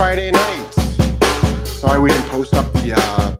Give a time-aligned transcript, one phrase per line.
[0.00, 0.72] Friday night.
[1.66, 3.36] Sorry we didn't post up the, uh,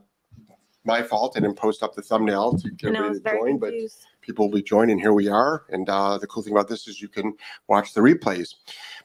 [0.85, 1.33] my fault.
[1.35, 3.73] I didn't post up the thumbnail to get everybody to join, but
[4.21, 4.99] people will be joining.
[4.99, 5.65] Here we are.
[5.71, 7.33] And uh, the cool thing about this is you can
[7.69, 8.57] watch the replays.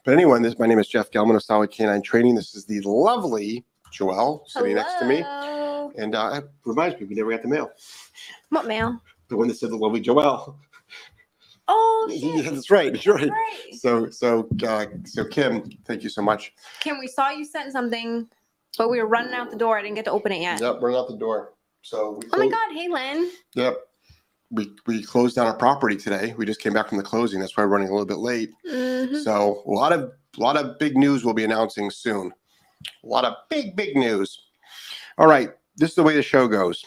[0.04, 2.34] But anyway, this, my name is Jeff Gelman of Solid Canine Training.
[2.34, 5.24] This is the lovely Joelle sitting next to me.
[5.96, 7.70] And uh, it reminds me, we never got the mail.
[8.50, 9.00] What mail?
[9.28, 10.56] The one that said the lovely Joelle.
[11.68, 12.92] Oh, Yeah, that's right.
[12.92, 13.28] That's right.
[13.30, 13.74] Right.
[13.74, 16.52] So, so, uh, so Kim, thank you so much.
[16.80, 18.28] Kim, we saw you sent something,
[18.78, 19.78] but we were running out the door.
[19.78, 20.60] I didn't get to open it yet.
[20.60, 21.54] Yep, we're out the door.
[21.82, 22.72] So, we Oh my God.
[22.72, 23.30] Hey, Lynn.
[23.54, 23.78] Yep.
[24.50, 26.34] We, we closed down our property today.
[26.38, 27.40] We just came back from the closing.
[27.40, 28.50] That's why we're running a little bit late.
[28.68, 29.22] Mhm.
[29.24, 32.30] So a lot of a lot of big news we'll be announcing soon.
[33.02, 34.38] A lot of big big news.
[35.18, 36.84] All right, this is the way the show goes.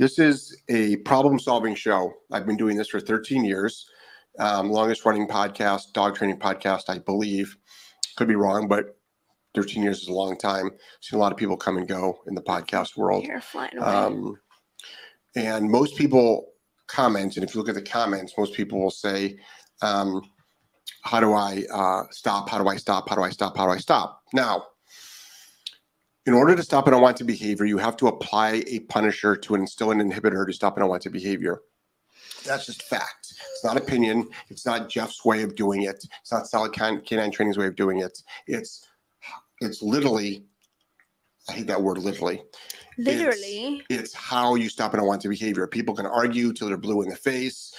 [0.00, 2.10] This is a problem solving show.
[2.32, 3.84] I've been doing this for 13 years.
[4.38, 7.54] Um, longest running podcast, dog training podcast, I believe.
[8.16, 8.96] Could be wrong, but
[9.54, 10.70] 13 years is a long time.
[11.02, 13.26] Seen a lot of people come and go in the podcast world.
[13.26, 13.86] You're flying away.
[13.86, 14.36] Um,
[15.36, 16.46] and most people
[16.86, 19.38] comment, and if you look at the comments, most people will say,
[19.82, 20.22] um,
[21.02, 22.48] How do I uh, stop?
[22.48, 23.06] How do I stop?
[23.06, 23.54] How do I stop?
[23.54, 24.22] How do I stop?
[24.32, 24.64] Now,
[26.26, 29.90] in order to stop an unwanted behavior, you have to apply a punisher to instill
[29.90, 31.62] an inhibitor to stop an unwanted behavior.
[32.44, 33.34] That's just fact.
[33.52, 34.28] It's not opinion.
[34.48, 36.04] It's not Jeff's way of doing it.
[36.20, 38.22] It's not solid can- canine training's way of doing it.
[38.46, 38.86] It's
[39.62, 40.44] it's literally,
[41.48, 42.42] I hate that word literally
[42.96, 43.82] Literally.
[43.90, 45.66] it's how you stop an unwanted behavior.
[45.66, 47.74] People can argue till they're blue in the face.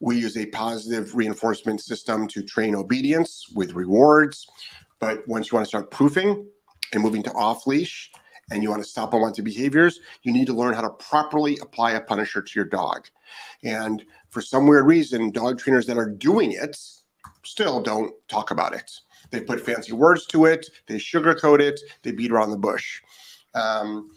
[0.00, 4.46] We use a positive reinforcement system to train obedience with rewards.
[5.00, 6.46] But once you want to start proofing
[6.92, 8.10] and moving to off leash
[8.50, 11.92] and you want to stop unwanted behaviors, you need to learn how to properly apply
[11.92, 13.08] a punisher to your dog.
[13.64, 16.76] And for some weird reason, dog trainers that are doing it
[17.42, 18.90] still don't talk about it.
[19.30, 23.02] They put fancy words to it, they sugarcoat it, they beat around the bush.
[23.54, 24.10] Um,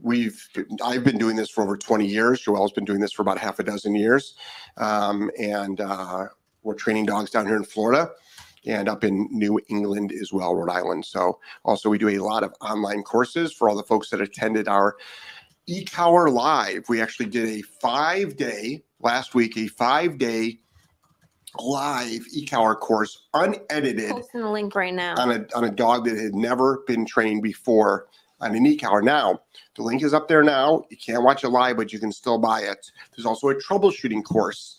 [0.00, 0.46] we've
[0.84, 2.44] I've been doing this for over 20 years.
[2.44, 4.34] Joelle's been doing this for about half a dozen years,
[4.76, 6.26] um, and uh,
[6.62, 8.10] we're training dogs down here in Florida
[8.68, 11.04] and up in New England as well, Rhode Island.
[11.04, 14.68] So also we do a lot of online courses for all the folks that attended
[14.68, 14.96] our
[15.68, 16.84] eCollar Live.
[16.88, 20.60] We actually did a five day last week, a five day
[21.58, 25.14] live eCollar course, unedited Posting the link right now.
[25.16, 28.06] on a on a dog that had never been trained before
[28.40, 29.02] on an e-collar.
[29.02, 29.40] Now,
[29.76, 30.84] the link is up there now.
[30.90, 32.90] You can't watch it live, but you can still buy it.
[33.16, 34.78] There's also a troubleshooting course,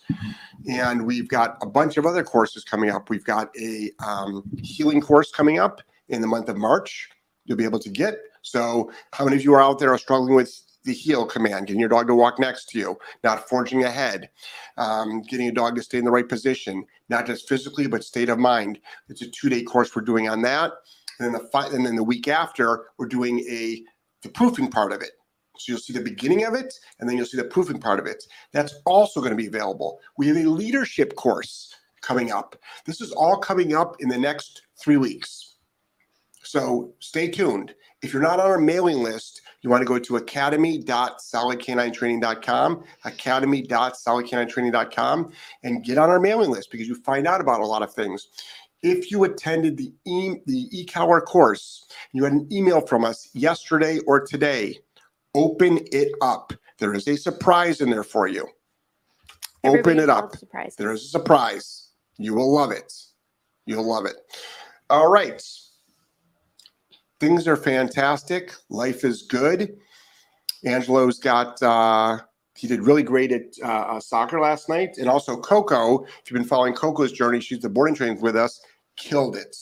[0.70, 3.09] and we've got a bunch of other courses coming up.
[3.09, 7.09] We've got a um, heeling course coming up in the month of March.
[7.46, 8.20] You'll be able to get.
[8.42, 11.80] So, how many of you are out there are struggling with the heel command, getting
[11.80, 14.30] your dog to walk next to you, not forging ahead,
[14.78, 18.30] um, getting a dog to stay in the right position, not just physically but state
[18.30, 18.80] of mind?
[19.09, 20.74] It's a two-day course we're doing on that.
[21.19, 23.84] And then the fi- and then the week after, we're doing a
[24.22, 25.12] the proofing part of it.
[25.57, 28.06] So you'll see the beginning of it, and then you'll see the proofing part of
[28.06, 28.24] it.
[28.53, 30.00] That's also going to be available.
[30.18, 32.56] We have a leadership course coming up.
[32.85, 35.56] This is all coming up in the next three weeks.
[36.44, 37.75] So stay tuned.
[38.02, 45.31] If you're not on our mailing list, you want to go to academy.solidcaninetraining.com, academy.solidcaninetraining.com,
[45.63, 48.29] and get on our mailing list because you find out about a lot of things
[48.81, 54.00] if you attended the e the eCollar course, you had an email from us yesterday
[54.07, 54.79] or today,
[55.35, 56.53] open it up.
[56.78, 58.47] There is a surprise in there for you.
[59.63, 60.35] open it up.
[60.38, 60.75] surprises.
[60.75, 61.90] There is a surprise.
[62.17, 62.94] You will love it.
[63.66, 64.16] You'll love it.
[64.90, 65.41] All right.
[67.19, 68.53] Things are fantastic.
[68.69, 69.78] Life is good.
[70.66, 72.19] Angelo's got uh
[72.59, 76.03] he did really great at uh, uh, soccer last night, and also Coco.
[76.03, 78.59] If you've been following Coco's journey, she's the boarding trains with us.
[79.00, 79.56] Killed it.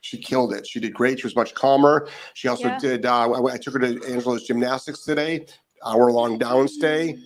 [0.00, 0.66] She killed it.
[0.66, 1.18] She did great.
[1.20, 2.08] She was much calmer.
[2.34, 2.78] She also Yeah.
[2.78, 3.04] did.
[3.04, 5.44] Uh, I, I took her to Angelo's gymnastics today.
[5.84, 7.20] Hour long downstay.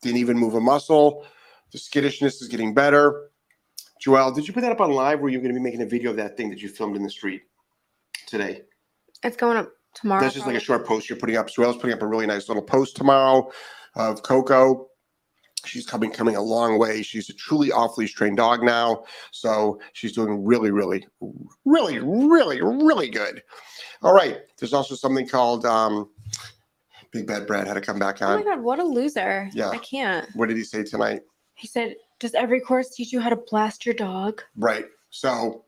[0.00, 1.26] Didn't even move a muscle.
[1.72, 3.30] The skittishness is getting better.
[4.04, 5.20] Joelle, did you put that up on live?
[5.20, 7.02] Were you going to be making a video of that thing that you filmed in
[7.02, 7.42] the street
[8.26, 8.62] today?
[9.22, 10.20] It's going up tomorrow.
[10.20, 11.48] That's just like a short post you're putting up.
[11.48, 13.50] Joelle's putting up a really nice little post tomorrow
[13.94, 14.88] of Coco.
[15.66, 17.02] She's coming coming a long way.
[17.02, 21.06] She's a truly off leash trained dog now, so she's doing really, really,
[21.64, 23.42] really, really, really good.
[24.02, 24.38] All right.
[24.58, 26.10] There's also something called um,
[27.10, 28.40] Big Bad Brad had to come back on.
[28.40, 29.48] Oh my god, what a loser.
[29.52, 29.70] Yeah.
[29.70, 30.28] I can't.
[30.34, 31.22] What did he say tonight?
[31.54, 34.42] He said, Does every course teach you how to blast your dog?
[34.56, 34.86] Right.
[35.10, 35.64] So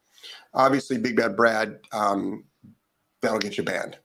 [0.55, 2.45] obviously, Big Bad Brad, um,
[3.23, 3.99] that'll get you banned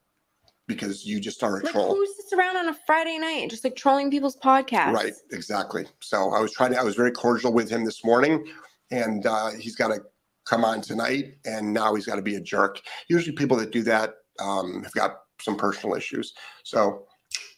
[0.68, 1.96] because you just are a Like troll.
[1.96, 4.94] who sits around on a Friday night just like trolling people's podcasts?
[4.94, 5.86] Right, exactly.
[6.00, 8.46] So I was trying to, I was very cordial with him this morning,
[8.92, 10.00] and uh, he's got to
[10.46, 12.80] come on tonight, and now he's got to be a jerk.
[13.10, 16.34] Usually, people that do that um, have got some personal issues.
[16.64, 17.06] So,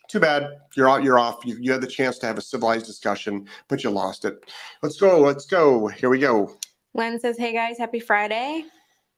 [0.07, 0.47] too bad.
[0.75, 1.03] You're out.
[1.03, 1.43] You're off.
[1.45, 4.35] You, you had the chance to have a civilized discussion, but you lost it.
[4.83, 5.19] Let's go.
[5.21, 5.87] Let's go.
[5.87, 6.55] Here we go.
[6.93, 8.65] Len says, "Hey guys, happy Friday."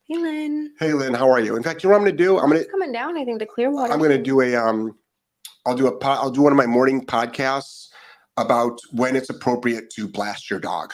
[0.08, 1.58] Hey Len, Hey, Lynn, how are you?
[1.58, 2.38] In fact, you know what I'm going to do?
[2.40, 3.18] I'm going to It's coming down.
[3.18, 3.92] I think to Clearwater.
[3.92, 4.98] I'm going to do a um,
[5.66, 7.88] I'll do a po- I'll do one of my morning podcasts
[8.38, 10.94] about when it's appropriate to blast your dog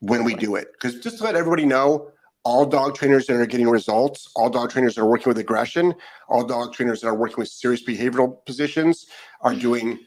[0.00, 0.72] when we do it.
[0.72, 2.10] Because just to let everybody know,
[2.42, 5.94] all dog trainers that are getting results, all dog trainers that are working with aggression,
[6.28, 9.06] all dog trainers that are working with serious behavioral positions
[9.42, 10.00] are doing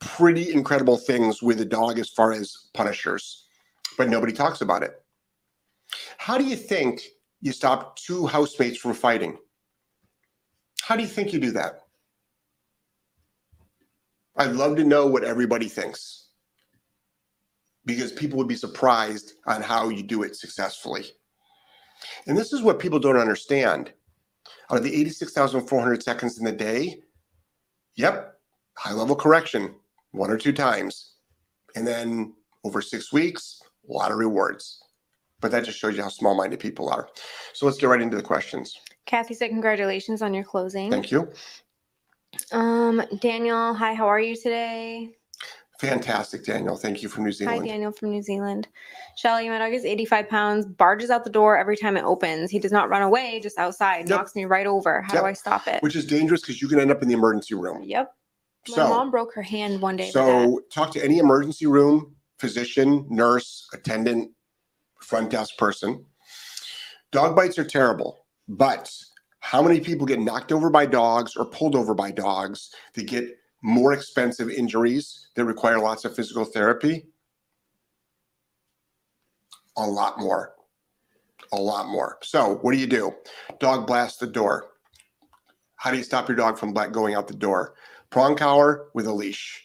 [0.00, 3.46] pretty incredible things with the dog as far as punishers,
[3.98, 5.02] but nobody talks about it.
[6.18, 7.02] How do you think
[7.40, 9.38] you stop two housemates from fighting?
[10.82, 11.80] How do you think you do that?
[14.36, 16.28] I'd love to know what everybody thinks
[17.84, 21.04] because people would be surprised on how you do it successfully.
[22.26, 23.92] And this is what people don't understand.
[24.70, 27.02] Out of the 86,400 seconds in the day,
[27.96, 28.34] yep,
[28.76, 29.74] high level correction
[30.12, 31.14] one or two times.
[31.74, 32.34] And then
[32.64, 34.80] over six weeks, a lot of rewards.
[35.40, 37.08] But that just shows you how small minded people are.
[37.54, 38.76] So let's get right into the questions.
[39.06, 41.30] Kathy said, "Congratulations on your closing." Thank you.
[42.52, 43.94] Um, Daniel, hi.
[43.94, 45.16] How are you today?
[45.80, 46.76] Fantastic, Daniel.
[46.76, 47.60] Thank you from New Zealand.
[47.62, 48.68] Hi, Daniel from New Zealand.
[49.16, 52.50] Shelly, my dog is 85 pounds, barges out the door every time it opens.
[52.50, 54.08] He does not run away, just outside, Yep.
[54.18, 55.00] knocks me right over.
[55.00, 55.22] How Yep.
[55.22, 55.82] do I stop it?
[55.82, 57.82] Which is dangerous because you can end up in the emergency room.
[57.82, 58.12] Yep.
[58.68, 60.10] My So, mom broke her hand one day.
[60.10, 64.30] so talk to any emergency room physician, nurse, attendant,
[65.02, 66.04] front desk person.
[67.12, 68.92] Dog bites are terrible, but
[69.40, 73.24] how many people get knocked over by dogs or pulled over by dogs that get
[73.62, 77.06] more expensive injuries that require lots of physical therapy?
[79.76, 80.54] A lot more.
[81.52, 82.18] A lot more.
[82.22, 83.12] So, what do you do?
[83.58, 84.68] Dog blasts the door.
[85.76, 87.74] How do you stop your dog from going out the door?
[88.10, 89.64] Prong collar with a leash.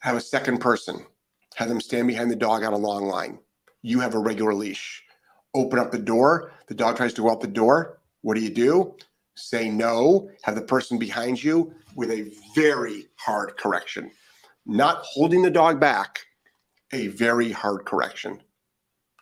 [0.00, 1.04] Have a second person.
[1.56, 3.38] Have them stand behind the dog on a long line.
[3.82, 5.02] You have a regular leash.
[5.54, 6.52] Open up the door.
[6.68, 7.98] The dog tries to go out the door.
[8.22, 8.94] What do you do?
[9.34, 10.30] Say no.
[10.42, 14.10] Have the person behind you with a very hard correction.
[14.66, 16.20] Not holding the dog back,
[16.92, 18.40] a very hard correction.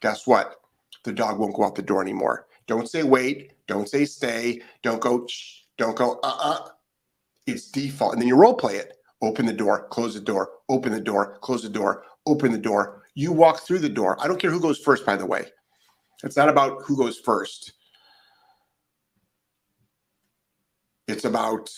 [0.00, 0.56] Guess what?
[1.04, 2.46] The dog won't go out the door anymore.
[2.66, 3.52] Don't say wait.
[3.66, 4.60] Don't say stay.
[4.82, 5.62] Don't go, shh.
[5.78, 6.68] Don't go, uh uh
[7.46, 8.12] it's default.
[8.12, 8.94] And then you role play it.
[9.22, 13.02] Open the door, close the door, open the door, close the door, open the door.
[13.18, 14.16] You walk through the door.
[14.20, 15.46] I don't care who goes first, by the way.
[16.22, 17.72] It's not about who goes first.
[21.08, 21.68] It's about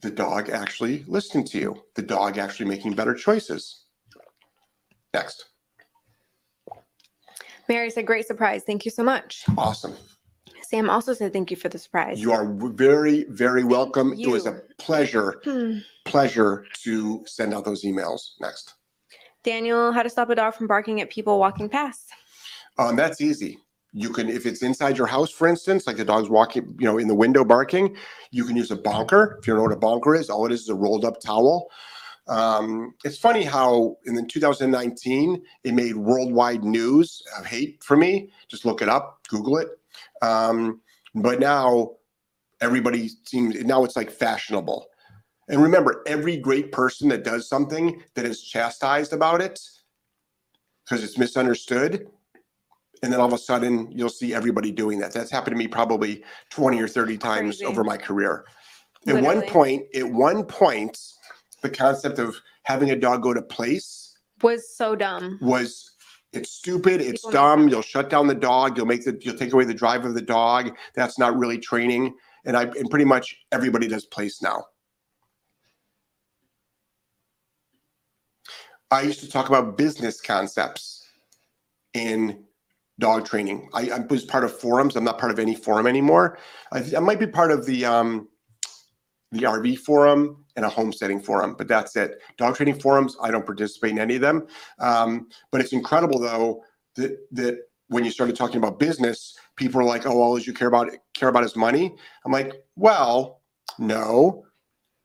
[0.00, 3.84] the dog actually listening to you, the dog actually making better choices.
[5.14, 5.44] Next.
[7.68, 8.64] Mary said, "Great surprise.
[8.64, 9.96] Thank you so much." Awesome.
[10.62, 14.14] Sam also said, "Thank you for the surprise." You are very, very welcome.
[14.14, 15.78] It was a pleasure, Hmm.
[16.04, 18.32] pleasure to send out those emails.
[18.40, 18.74] Next.
[19.42, 22.10] Daniel, how to stop a dog from barking at people walking past?
[22.78, 23.58] Um, that's easy.
[23.92, 26.98] You can, if it's inside your house, for instance, like the dog's walking, you know,
[26.98, 27.96] in the window barking,
[28.30, 29.38] you can use a bonker.
[29.40, 31.20] If you don't know what a bonker is, all it is is a rolled up
[31.20, 31.68] towel.
[32.28, 38.30] Um, it's funny how in the 2019 it made worldwide news of hate for me.
[38.48, 39.68] Just look it up, Google it.
[40.22, 40.80] Um,
[41.14, 41.92] but now
[42.60, 44.86] everybody seems now it's like fashionable.
[45.50, 49.60] And remember, every great person that does something that is chastised about it
[50.84, 52.08] because it's misunderstood,
[53.02, 55.12] and then all of a sudden you'll see everybody doing that.
[55.12, 57.64] That's happened to me probably 20 or 30 times Crazy.
[57.64, 58.44] over my career.
[59.08, 60.98] At one point, at one point,
[61.62, 65.38] the concept of having a dog go to place Was so dumb.
[65.42, 65.90] was
[66.32, 67.68] it's stupid, it's People dumb.
[67.68, 70.22] You'll shut down the dog, you'll make the you'll take away the drive of the
[70.22, 70.76] dog.
[70.94, 72.14] That's not really training.
[72.44, 74.66] And I and pretty much everybody does place now.
[78.90, 81.06] I used to talk about business concepts
[81.94, 82.44] in
[82.98, 83.68] dog training.
[83.72, 84.96] I, I was part of forums.
[84.96, 86.38] I'm not part of any forum anymore.
[86.72, 88.28] I, I might be part of the um,
[89.32, 92.20] the RV forum and a homesteading forum, but that's it.
[92.36, 94.46] Dog training forums, I don't participate in any of them.
[94.80, 96.62] Um, but it's incredible though
[96.96, 100.68] that that when you started talking about business, people are like, "Oh, all you care
[100.68, 101.94] about care about is money."
[102.24, 103.40] I'm like, "Well,
[103.78, 104.44] no.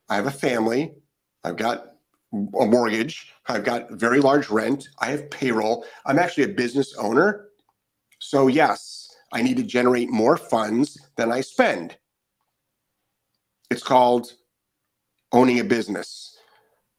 [0.08, 0.94] I have a family.
[1.42, 1.95] I've got
[2.60, 3.32] a mortgage.
[3.46, 4.88] I've got very large rent.
[4.98, 5.84] I have payroll.
[6.04, 7.48] I'm actually a business owner.
[8.18, 11.96] So, yes, I need to generate more funds than I spend.
[13.70, 14.32] It's called
[15.32, 16.36] owning a business.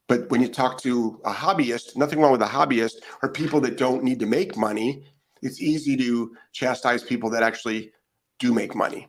[0.07, 3.77] But when you talk to a hobbyist, nothing wrong with a hobbyist or people that
[3.77, 5.05] don't need to make money.
[5.41, 7.91] It's easy to chastise people that actually
[8.39, 9.07] do make money.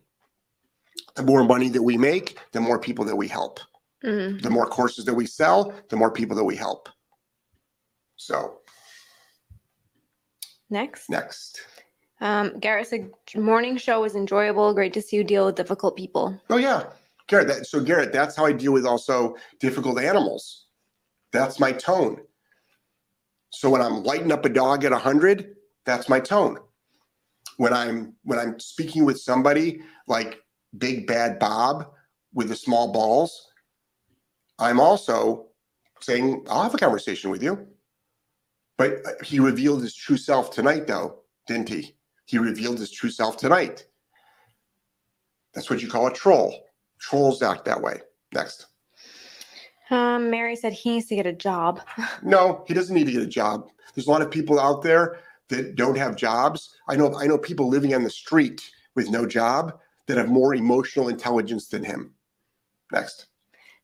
[1.14, 3.61] The more money that we make, the more people that we help.
[4.05, 4.40] Mhm.
[4.43, 6.88] The more courses that we sell, the more people that we help.
[8.17, 8.61] So
[10.71, 11.09] Next.
[11.09, 11.62] next.
[12.21, 14.75] Um, Garrett said, morning show was enjoyable.
[14.75, 16.38] Great to see you deal with difficult people.
[16.50, 16.85] Oh yeah,
[17.26, 17.49] Garrett.
[17.49, 20.67] That, so Garrett, that's how I deal with also difficult animals.
[21.33, 22.19] That's my tone.
[23.50, 26.59] So when I'm lighting up a dog at hundred, that's my tone.
[27.57, 30.40] When I'm when I'm speaking with somebody like
[30.76, 31.90] Big Bad Bob
[32.35, 33.48] with the small balls,
[34.58, 35.46] I'm also
[36.00, 37.66] saying I'll have a conversation with you.
[38.76, 41.96] But uh, he revealed his true self tonight, though, didn't he?
[42.26, 43.86] He revealed his true self tonight.
[45.54, 46.54] That's what you call a troll.
[47.00, 48.00] Trolls act that way.
[48.32, 48.66] Next.
[49.90, 51.80] Um, Mary said he needs to get a job.
[52.22, 53.70] No, he doesn't need to get a job.
[53.94, 56.74] There's a lot of people out there that don't have jobs.
[56.88, 60.54] I know I know people living on the street with no job that have more
[60.54, 62.14] emotional intelligence than him.
[62.92, 63.26] Next.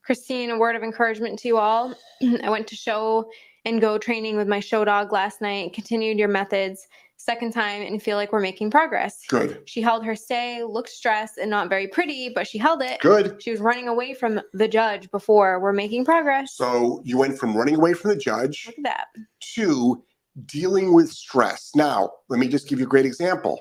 [0.05, 1.95] Christine, a word of encouragement to you all.
[2.43, 3.31] I went to show
[3.65, 5.73] and go training with my show dog last night.
[5.73, 9.23] Continued your methods second time and feel like we're making progress.
[9.29, 9.63] Good.
[9.67, 13.01] She held her stay, looked stressed and not very pretty, but she held it.
[13.01, 13.43] Good.
[13.43, 15.59] She was running away from the judge before.
[15.59, 16.55] We're making progress.
[16.55, 19.07] So you went from running away from the judge Look at that.
[19.55, 20.05] to
[20.45, 21.71] dealing with stress.
[21.75, 23.61] Now, let me just give you a great example.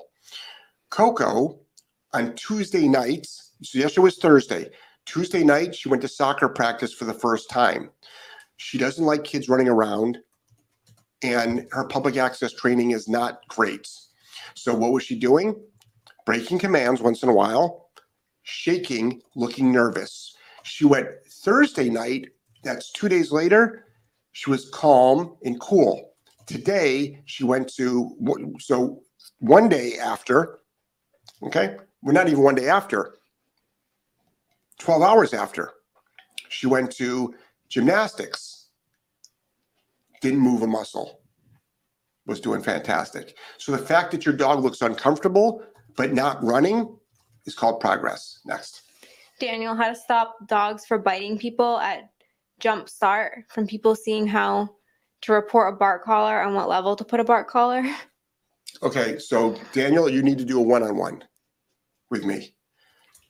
[0.90, 1.60] Coco
[2.12, 4.70] on Tuesday nights, so yesterday was Thursday.
[5.06, 7.90] Tuesday night, she went to soccer practice for the first time.
[8.56, 10.18] She doesn't like kids running around,
[11.22, 13.88] and her public access training is not great.
[14.54, 15.60] So, what was she doing?
[16.26, 17.90] Breaking commands once in a while,
[18.42, 20.36] shaking, looking nervous.
[20.62, 22.28] She went Thursday night,
[22.62, 23.86] that's two days later,
[24.32, 26.12] she was calm and cool.
[26.46, 28.16] Today, she went to,
[28.60, 29.02] so
[29.38, 30.60] one day after,
[31.42, 33.16] okay, we're not even one day after,
[34.78, 35.72] 12 hours after,
[36.48, 37.34] she went to
[37.68, 38.68] gymnastics,
[40.20, 41.20] didn't move a muscle,
[42.26, 43.36] was doing fantastic.
[43.58, 45.62] So the fact that your dog looks uncomfortable
[45.96, 46.96] but not running
[47.46, 48.40] is called progress.
[48.44, 48.82] Next.
[49.40, 52.10] Daniel, how to stop dogs for biting people at
[52.60, 54.68] Jump Start from people seeing how
[55.22, 57.84] to report a bark collar and what level to put a bark collar.
[58.82, 61.24] Okay, so Daniel, you need to do a one-on-one
[62.10, 62.53] with me.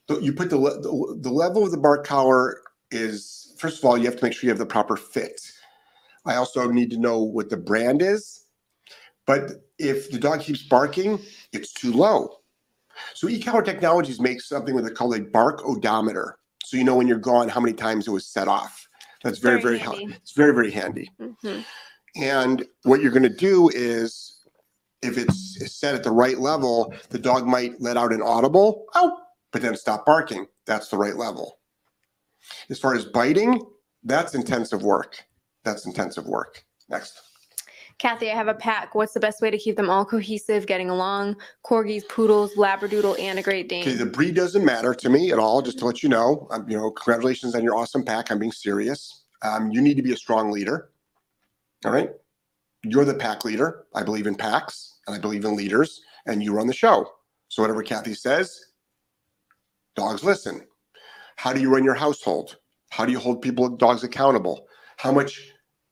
[0.09, 3.97] So You put the, the the level of the bark collar is, first of all,
[3.97, 5.41] you have to make sure you have the proper fit.
[6.27, 8.47] I also need to know what the brand is.
[9.27, 11.19] But if the dog keeps barking,
[11.53, 12.41] it's too low.
[13.15, 16.37] So eCollar Technologies makes something with a called a bark odometer.
[16.65, 18.87] So you know when you're gone how many times it was set off.
[19.23, 20.17] That's very, Very very, handy.
[20.21, 21.11] It's very, very handy.
[21.19, 21.65] Mhm.
[22.17, 24.39] And what you're going to do is,
[25.03, 28.85] if it's it's set at the right level, the dog might let out an audible,
[28.95, 29.19] oh,
[29.55, 30.49] but then stop barking.
[30.67, 31.61] That's the right level.
[32.69, 33.65] As far as biting,
[34.03, 35.25] that's intensive work.
[35.63, 36.65] That's intensive work.
[36.89, 37.23] Next.
[37.99, 38.97] Kathy, I have a pack.
[38.97, 41.37] What's the best way to keep them all cohesive, getting along?
[41.65, 43.83] Corgis, poodles, labradoodle, and a Great Dane.
[43.83, 45.63] Okay, the breed doesn't matter to me at all.
[45.63, 48.33] Just to let you know, um, you know, congratulations on your awesome pack.
[48.33, 49.23] I'm being serious.
[49.43, 50.91] Um, you need to be a strong leader.
[51.85, 52.11] All right,
[52.83, 53.87] you're the pack leader.
[53.95, 57.09] I believe in packs and I believe in leaders, and you run the show.
[57.47, 58.74] So whatever Kathy says,
[59.97, 60.63] dogs listen.
[61.37, 62.59] How do you run your household?
[62.91, 64.67] How do you hold people, dogs accountable?
[64.97, 65.41] How much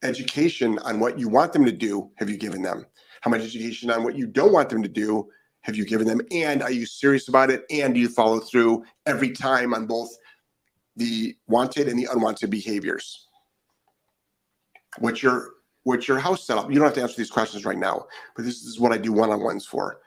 [0.03, 2.87] education on what you want them to do have you given them?
[3.21, 5.29] How much education on what you don't want them to do
[5.63, 6.21] have you given them?
[6.31, 7.65] And are you serious about it?
[7.71, 10.11] And do you follow through every time on both
[10.97, 13.29] the wanted and the unwanted behaviors?
[14.99, 15.51] What's your
[15.85, 16.69] what's your house set up?
[16.69, 18.07] You don't have to answer these questions right now,
[18.37, 20.01] but this is what I do one-on-ones for.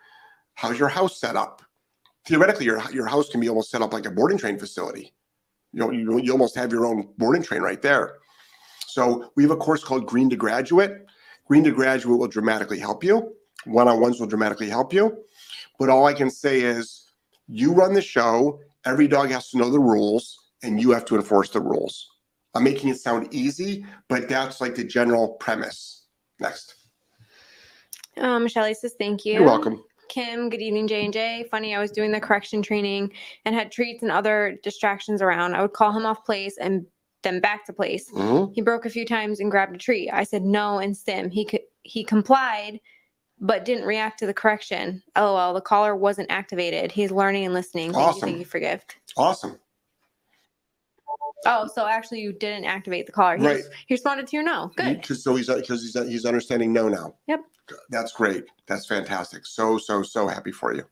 [0.53, 1.61] How's your house set up?
[2.27, 5.13] Theoretically, your your house can be almost set up like a boarding train facility.
[5.73, 8.17] You know, you, you almost have your own boarding train right there.
[8.87, 11.05] So we have a course called Green to Graduate.
[11.47, 13.35] Green to Graduate will dramatically help you.
[13.65, 15.17] One-on-ones will dramatically help you.
[15.77, 17.05] But all I can say is
[17.47, 21.15] you run the show, every dog has to know the rules, and you have to
[21.15, 22.07] enforce the rules.
[22.53, 26.05] I'm making it sound easy, but that's like the general premise.
[26.39, 26.75] Next.
[28.17, 29.33] Um, Shelly says thank you.
[29.33, 29.83] You're welcome.
[30.09, 31.47] Kim, good evening, J and J.
[31.49, 33.11] Funny, I was doing the correction training
[33.45, 35.55] and had treats and other distractions around.
[35.55, 36.85] I would call him off place and
[37.23, 38.11] then back to place.
[38.11, 38.51] Mhm.
[38.53, 40.09] He broke a few times and grabbed a treat.
[40.11, 41.29] I said no and sim.
[41.31, 42.79] He could he complied,
[43.39, 45.03] but didn't react to the correction.
[45.15, 46.91] LOL, the collar wasn't activated.
[46.91, 47.93] He's learning and listening.
[47.93, 48.97] Thank you, thank you for gift.
[49.17, 49.59] Awesome.
[51.47, 53.37] Oh, so actually you didn't activate the collar.
[53.37, 53.63] He, Right.
[53.87, 54.71] he responded to your no.
[54.75, 55.05] Good.
[55.05, 57.15] So he's because he's he's understanding no now.
[57.27, 57.41] Yep.
[57.89, 58.45] That's great.
[58.67, 59.45] That's fantastic.
[59.45, 60.83] So so so happy for you.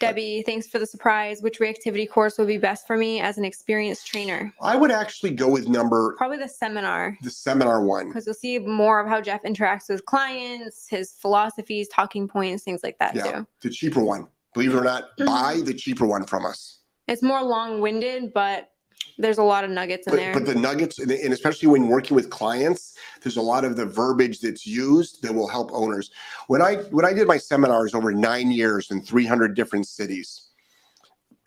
[0.00, 1.42] Debbie, thanks for the surprise.
[1.42, 4.52] Which reactivity course would be best for me as an experienced trainer?
[4.62, 8.08] I would actually go with number Probably the seminar the seminar one.
[8.08, 12.82] because you'll see more of how Jeff interacts with clients, his philosophies, talking points, things
[12.84, 13.22] like that Yeah.
[13.32, 13.46] too.
[13.62, 14.28] The cheaper one.
[14.54, 15.26] Believe it or not, Mhm.
[15.26, 16.78] buy the cheaper one from us.
[17.08, 18.70] It's more long-winded, but
[19.18, 20.32] there's a lot of nuggets in But, there.
[20.32, 24.40] but the nuggets, and especially when working with clients, there's a lot of the verbiage
[24.40, 26.10] that's used that will help owners.
[26.46, 30.48] When I when I did my seminars over nine years in 300 different cities,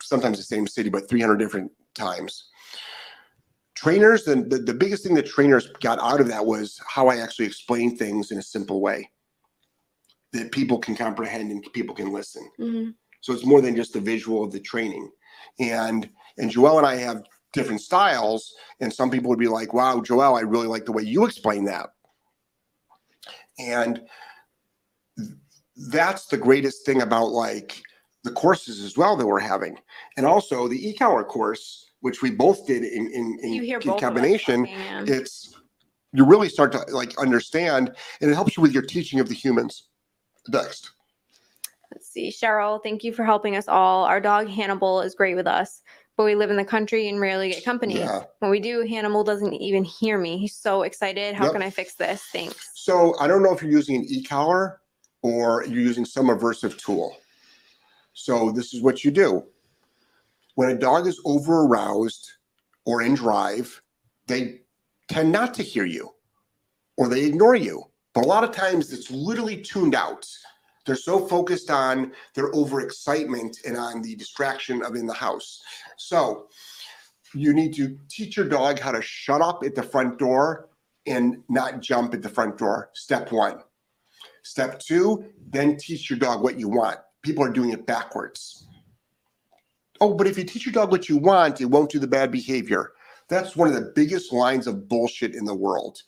[0.02, 2.48] sometimes the same city, but 300 different times.
[3.74, 7.16] Trainers, and the, the biggest thing that trainers got out of that was how I
[7.16, 9.10] actually explain things in a simple way
[10.32, 12.48] that people can comprehend and people can listen.
[12.60, 12.94] Mhm.
[13.22, 15.10] So it's more than just the visual of the training.
[15.58, 17.22] And and Joelle and I have
[17.52, 21.02] different styles, and some people would be like, "Wow, Joelle, I really like the way
[21.02, 21.90] you explain that."
[23.58, 24.02] And
[25.90, 27.82] that's the greatest thing about like
[28.24, 29.78] the courses as well that we're having,
[30.16, 33.94] and also the e-collar course, which we both did in in, in, in both of
[33.94, 34.66] us combination.
[34.66, 35.04] talking, yeah.
[35.06, 35.54] It's
[36.12, 39.34] you really start to like understand, and it helps you with your teaching of the
[39.34, 39.88] humans.
[40.48, 40.90] Next.
[41.92, 42.30] Let's see.
[42.30, 44.04] Cheryl, thank you for helping us all.
[44.04, 45.82] Our dog Hannibal is great with us,
[46.16, 47.98] but we live in the country and rarely get company.
[47.98, 48.24] Yeah.
[48.40, 50.38] When we do, Hannibal doesn't even hear me.
[50.38, 51.34] He's so excited.
[51.34, 51.52] How Yep.
[51.54, 52.22] can I fix this?
[52.32, 52.70] Thanks.
[52.74, 54.80] So I don't know if you're using an e-collar
[55.22, 57.16] or you're using some aversive tool.
[58.12, 59.44] So this is what you do.
[60.54, 62.30] When a dog is over aroused
[62.84, 63.80] or in drive,
[64.26, 64.60] they
[65.08, 66.10] tend not to hear you
[66.96, 67.84] or they ignore you.
[68.14, 70.26] But a lot of times it's literally tuned out.
[70.84, 75.62] They're so focused on their overexcitement and on the distraction of in the house.
[76.02, 76.48] So
[77.34, 80.68] you need to teach your dog how to shut up at the front door
[81.06, 82.90] and not jump at the front door.
[82.94, 83.60] Step one.
[84.42, 86.98] Step two, then teach your dog what you want.
[87.22, 88.66] People are doing it backwards.
[90.00, 92.32] Oh, but if you teach your dog what you want, it won't do the bad
[92.32, 92.92] behavior.
[93.28, 95.98] That's one of the biggest lines of bullshit in the world.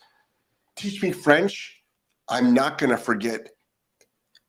[0.75, 1.81] Teach me French,
[2.29, 3.49] I'm not going to forget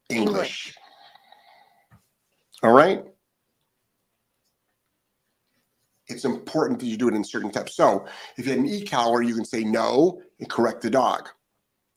[0.10, 0.28] English.
[0.28, 0.76] English.
[2.64, 3.06] All right?
[6.08, 7.76] It's important that you do it in certain steps.
[7.76, 8.06] So
[8.38, 11.30] if you had an e-collar, you can say no and correct the dog.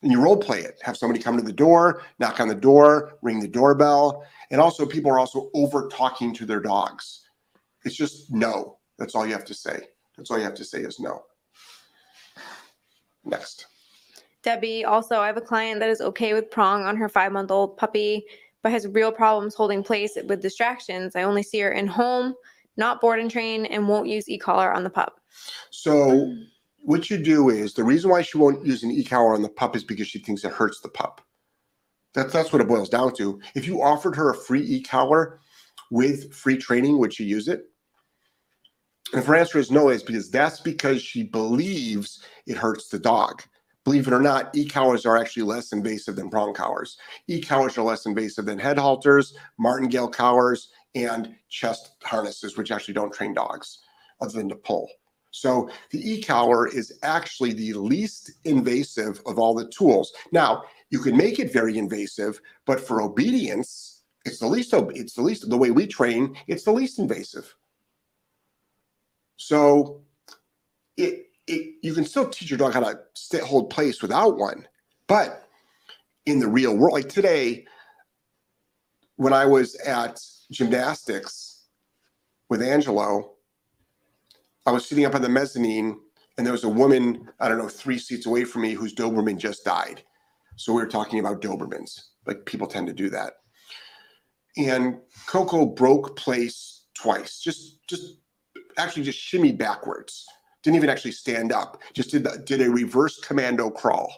[0.02, 0.78] And you role play it.
[0.82, 4.24] Have somebody come to the door, knock on the door, ring the doorbell.
[4.50, 7.22] And also people are also over talking to their dogs.
[7.84, 8.78] It's just no.
[8.98, 9.80] That's all you have to say.
[10.16, 11.24] That's all you have to say is no.
[13.24, 13.66] Next.
[14.42, 17.50] Debbie, also, I have a client that is okay with prong on her five month
[17.50, 18.24] old puppy,
[18.62, 21.16] but has real problems holding place with distractions.
[21.16, 22.34] I only see her in home,
[22.78, 25.20] not board and train, and won't use e collar on the pup.
[25.70, 26.34] So
[26.80, 29.76] what you do is the reason why she won't use an e-collar on the pup
[29.76, 31.20] is because she thinks it hurts the pup.
[32.14, 33.40] That's that's what it boils down to.
[33.54, 35.40] If you offered her a free e-collar
[35.90, 37.64] with free training, would she use it?
[39.12, 42.98] And if her answer is no, it's because that's because she believes it hurts the
[42.98, 43.42] dog.
[43.84, 46.98] Believe it or not, e-collars are actually less invasive than prong collars.
[47.26, 53.12] E-collars are less invasive than head halters, martingale collars, and chest harnesses, which actually don't
[53.12, 53.80] train dogs
[54.20, 54.88] other than to pull.
[55.30, 60.12] So the e-collar is actually the least invasive of all the tools.
[60.32, 65.22] Now, you can make it very invasive, but for obedience, it's the least it's the
[65.22, 67.54] least the way we train, it's the least invasive.
[69.36, 70.02] So
[70.96, 74.66] it it you can still teach your dog how to sit, hold place without one,
[75.06, 75.44] but
[76.26, 77.66] in the real world, like today,
[79.16, 81.66] when I was at gymnastics
[82.48, 83.34] with Angelo,
[84.66, 85.98] I was sitting up on the mezzanine
[86.36, 89.38] and there was a woman, I don't know, three seats away from me whose Doberman
[89.38, 90.04] just died.
[90.56, 93.34] So we were talking about Dobermans, like people tend to do that.
[94.56, 98.18] And Coco broke place twice, just, just
[98.76, 100.24] actually just shimmied backwards.
[100.62, 104.12] Didn't even actually stand up, just did, the, did a reverse commando crawl.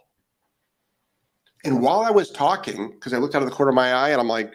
[1.64, 4.10] And while I was talking, because I looked out of the corner of my eye
[4.10, 4.54] and I'm like,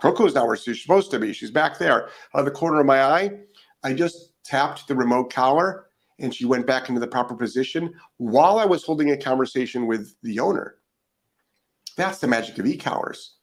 [0.00, 1.32] Coco's not where she's supposed to be.
[1.32, 2.06] She's back there.
[2.34, 3.30] Out of the corner of my eye,
[3.82, 5.86] I just tapped the remote collar
[6.18, 10.14] and she went back into the proper position while I was holding a conversation with
[10.22, 10.76] the owner.
[11.96, 13.34] That's the magic of e-collars.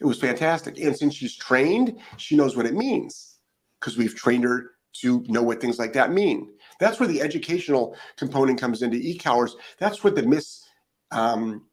[0.00, 0.78] It was fantastic.
[0.78, 3.36] And since she's trained, she knows what it means
[3.78, 6.52] because we've trained her to know what things like that mean.
[6.80, 9.56] That's where the educational component comes into e-collars.
[9.78, 10.64] That's what the miss,
[11.10, 11.66] um,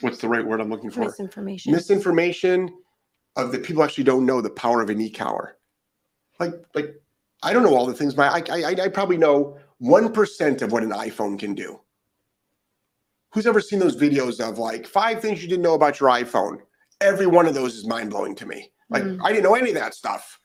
[0.00, 1.00] what's the right word I'm looking for?
[1.00, 1.72] Misinformation.
[1.72, 2.70] misinformation
[3.36, 5.56] of the people actually don't know the power of an e-collar.
[6.38, 6.94] Like, like
[7.42, 8.16] I don't know all the things.
[8.16, 11.80] My I I, I probably know one percent of what an iPhone can do.
[13.32, 16.58] Who's ever seen those videos of like five things you didn't know about your iPhone?
[17.00, 18.70] Every one of those is mind blowing to me.
[18.90, 19.20] Like Mm.
[19.22, 20.38] I didn't know any of that stuff.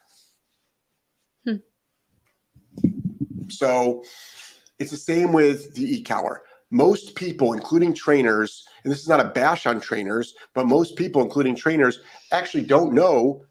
[1.43, 1.58] Hmm.
[3.50, 4.04] So
[4.80, 6.43] it's the same with the e-collar.
[6.69, 11.21] Most people, including trainers, and this is not a bash on trainers, but most people,
[11.21, 12.01] including trainers,
[12.32, 13.43] actually don't know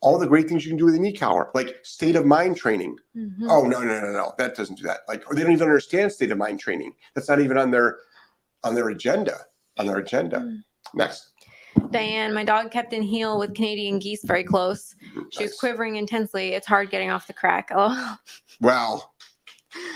[0.00, 2.96] all the great things you can do with an e-collar, like state of mind training.
[3.16, 3.46] Mhm.
[3.48, 5.00] Oh no, no, no, no, that doesn't do that.
[5.08, 6.92] Like, or they don't even understand state of mind training.
[7.14, 7.98] That's not even on their
[8.64, 9.38] on their agenda.
[9.78, 10.38] On their agenda.
[10.38, 10.62] Mm.
[10.94, 11.30] Next.
[11.90, 14.94] Diane, my dog kept in heel with Canadian geese very close.
[15.30, 16.54] She was quivering intensely.
[16.54, 17.70] It's hard getting off the crack.
[17.74, 18.16] Oh,
[18.60, 19.12] Well,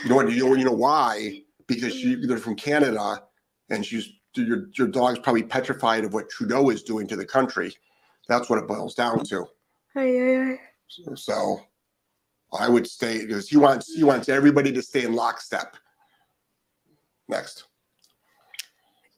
[0.05, 0.33] you know what?
[0.33, 1.43] You know, you know why?
[1.75, 3.23] Because she, they're from Canada,
[3.71, 7.75] and she's your your dog's probably petrified of what Trudeau is doing to the country.
[8.29, 9.47] That's what it boils down to.
[11.15, 11.61] So,
[12.59, 15.77] I would stay because he wants he wants everybody to stay in lockstep.
[17.29, 17.65] Next.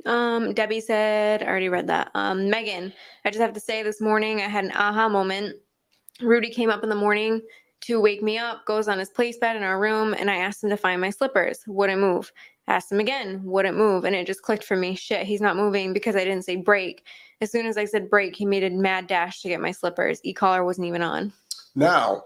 [0.06, 2.10] Um, Debbie said, I already read that.
[2.14, 2.92] Um, Megan,
[3.24, 5.56] I just have to say this morning I had an aha moment.
[6.20, 7.40] Rudy came up in the morning
[7.86, 10.64] to wake me up, goes on his place bed in our room, and I asked
[10.64, 11.60] him to find my slippers.
[11.66, 12.32] Wouldn't move.
[12.66, 14.04] Asked him again, wouldn't move.
[14.04, 14.94] And it just clicked for me.
[14.94, 17.04] Shit, he's not moving because I didn't say break.
[17.42, 20.20] As soon as I said break, he made a mad dash to get my slippers.
[20.22, 21.32] E collar wasn't even on.
[21.74, 22.24] Now,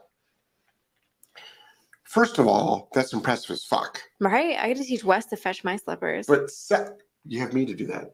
[2.05, 4.01] first of all, that's impressive as fuck.
[4.21, 4.57] Right?
[4.59, 6.27] I got to teach Wes to fetch my slippers.
[6.29, 6.91] But se-
[7.27, 8.13] you have me to do that.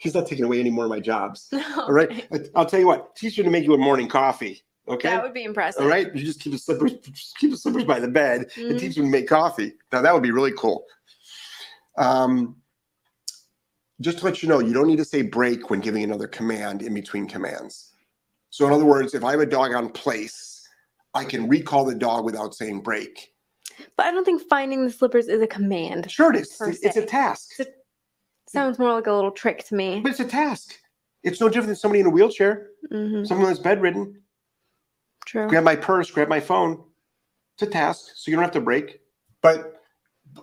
[0.00, 1.48] He's not taking away any more of my jobs.
[1.76, 2.26] All right.
[2.56, 3.14] I'll tell you what.
[3.14, 4.64] Teach you to make you a morning coffee.
[4.88, 5.08] Okay.
[5.08, 5.82] That would be impressive.
[5.82, 6.14] All right.
[6.14, 6.92] You just keep the slippers.
[6.94, 8.78] Just keep the slippers by the bed and Mhm.
[8.78, 9.74] teach them to make coffee.
[9.92, 10.84] Now that would be really cool.
[11.98, 12.62] Um,
[14.00, 16.82] just to let you know, you don't need to say break when giving another command
[16.82, 17.92] in between commands.
[18.50, 20.68] So in other words, if I have a dog on place,
[21.14, 23.32] I can recall the dog without saying break.
[23.96, 26.10] But I don't think finding the slippers is a command.
[26.10, 26.52] Sure, it is.
[26.56, 27.52] Per It's a task.
[27.58, 27.70] It's
[28.48, 30.00] Sounds more like a little trick to me.
[30.00, 30.78] But it's a task.
[31.24, 34.22] It's no different than somebody in a wheelchair, hmm someone that's bedridden.
[35.26, 35.48] True.
[35.48, 36.82] Grab my purse, grab my phone.
[37.54, 39.00] It's a task, so you don't have to break.
[39.42, 39.82] But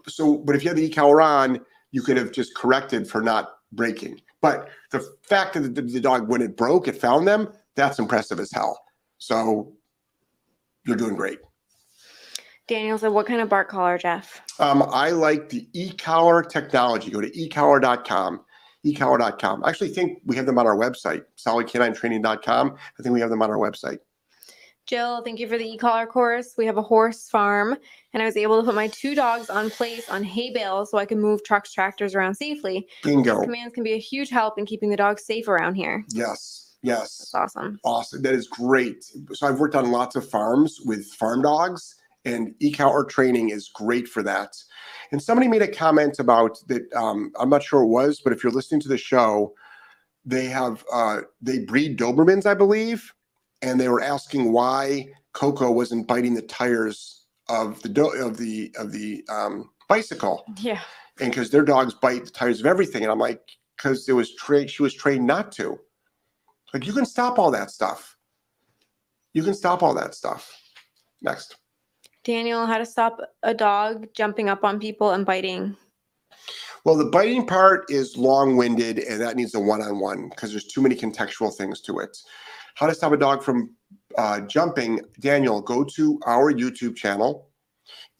[0.07, 1.59] so, but if you had the e-collar on,
[1.91, 4.19] you could have just corrected for not breaking.
[4.41, 7.49] But the fact that the, the dog, when it broke, it found them.
[7.75, 8.79] That's impressive as hell.
[9.17, 9.73] So
[10.85, 11.39] you're doing great.
[12.67, 17.11] Daniel said, "What kind of bark collar, Jeff?" Um, I like the e-collar technology.
[17.11, 18.41] Go to ecollar.com,
[18.85, 19.63] ecollar.com.
[19.63, 22.75] I actually think we have them on our website, solidk9training.com.
[22.75, 23.99] I think we have them on our website.
[24.85, 26.55] Jill, thank you for the e-collar course.
[26.57, 27.77] We have a horse farm,
[28.13, 30.97] and I was able to put my two dogs on place on hay bales so
[30.97, 32.87] I can move trucks, tractors around safely.
[33.01, 33.41] Bingo.
[33.41, 36.03] Commands can be a huge help in keeping the dogs safe around here.
[36.09, 36.75] Yes.
[36.81, 37.17] Yes.
[37.17, 37.79] That's awesome.
[37.85, 38.21] Awesome.
[38.23, 39.05] That is great.
[39.31, 44.07] So I've worked on lots of farms with farm dogs, and e-collar training is great
[44.07, 44.53] for that.
[45.13, 46.91] And somebody made a comment about that.
[46.93, 49.53] Um, I'm not sure it was, but if you're listening to the show,
[50.25, 53.13] they have uh, they breed Dobermans, I believe,
[53.63, 58.71] and they were asking why Coco wasn't biting the tires of the do- of the
[58.77, 60.81] of the um, bicycle, Yeah.
[61.19, 63.41] and because their dogs bite the tires of everything, and I'm like,
[63.75, 65.79] because it was trained, she was trained not to.
[66.73, 68.17] Like you can stop all that stuff.
[69.33, 70.51] You can stop all that stuff.
[71.21, 71.55] Next.
[72.23, 75.75] Daniel, how to stop a dog jumping up on people and biting?
[76.85, 80.95] Well, the biting part is long-winded, and that needs a one-on-one because there's too many
[80.95, 82.17] contextual things to it.
[82.75, 83.75] How to stop a dog from
[84.17, 85.01] uh, jumping?
[85.19, 87.49] Daniel, go to our YouTube channel.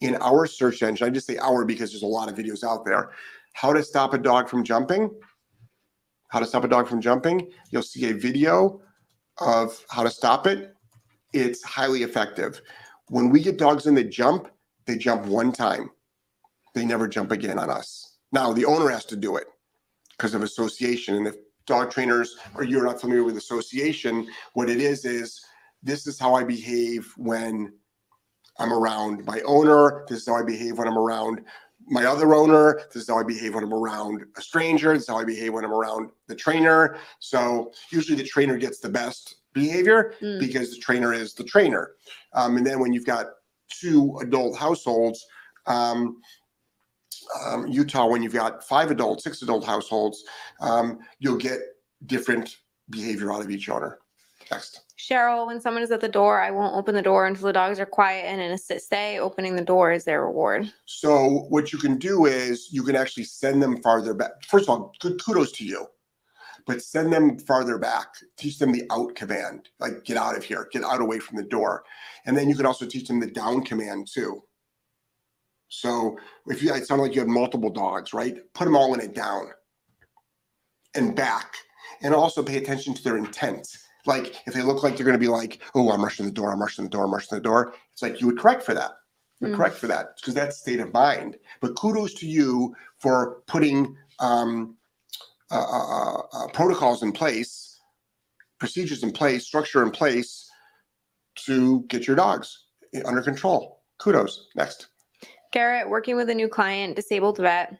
[0.00, 2.84] In our search engine, I just say our because there's a lot of videos out
[2.84, 3.12] there.
[3.54, 5.10] How to stop a dog from jumping?
[6.28, 7.50] How to stop a dog from jumping?
[7.70, 8.80] You'll see a video
[9.38, 10.74] of how to stop it.
[11.32, 12.60] It's highly effective.
[13.08, 14.48] When we get dogs in the jump,
[14.86, 15.90] they jump one time.
[16.74, 18.18] They never jump again on us.
[18.32, 19.46] Now the owner has to do it
[20.16, 21.14] because of association.
[21.14, 25.40] And if dog trainers or you're not familiar with association, what it is is
[25.82, 27.72] this is how I behave when
[28.58, 30.04] I'm around my owner.
[30.08, 31.40] This is how I behave when I'm around
[31.86, 32.80] my other owner.
[32.92, 34.92] This is how I behave when I'm around a stranger.
[34.94, 36.96] This is how I behave when I'm around the trainer.
[37.18, 40.40] So usually the trainer gets the best behavior Mm.
[40.40, 41.92] because the trainer is the trainer.
[42.32, 43.26] Um, and then when you've got
[43.80, 45.24] two adult households,
[45.66, 46.20] um,
[47.44, 50.24] um, Utah, when you've got five adult, six adult households,
[50.60, 51.60] um, you'll get
[52.06, 52.56] different
[52.90, 53.98] behavior out of each owner.
[54.50, 54.82] Next.
[54.98, 57.80] Cheryl, when someone is at the door, I won't open the door until the dogs
[57.80, 59.18] are quiet and in a sit stay.
[59.18, 60.70] Opening the door is their reward.
[60.84, 64.32] So what you can do is you can actually send them farther back.
[64.46, 65.86] First of all, good kudos to you
[66.66, 68.08] but send them farther back.
[68.36, 71.42] Teach them the out command, like get out of here, get out away from the
[71.42, 71.84] door.
[72.26, 74.42] And then you can also teach them the down command too.
[75.68, 78.36] So if you, it sounded like you had multiple dogs, right?
[78.54, 79.48] Put them all in it down
[80.94, 81.54] and back.
[82.02, 83.66] And also pay attention to their intent.
[84.06, 86.52] Like if they look like they're going to be like, oh, I'm rushing the door,
[86.52, 87.74] I'm rushing the door, I'm rushing the door.
[87.92, 88.92] It's like you would correct for that.
[89.40, 89.56] You're Mm.
[89.56, 91.38] correct for that because that's state of mind.
[91.60, 94.76] But kudos to you for putting um,
[95.50, 97.80] uh, uh, uh, protocols in place,
[98.58, 100.48] procedures in place, structure in place
[101.46, 102.66] to get your dogs
[103.04, 103.82] under control.
[103.98, 104.48] Kudos.
[104.54, 104.88] Next.
[105.54, 107.78] Garrett, working with a new client, disabled vet.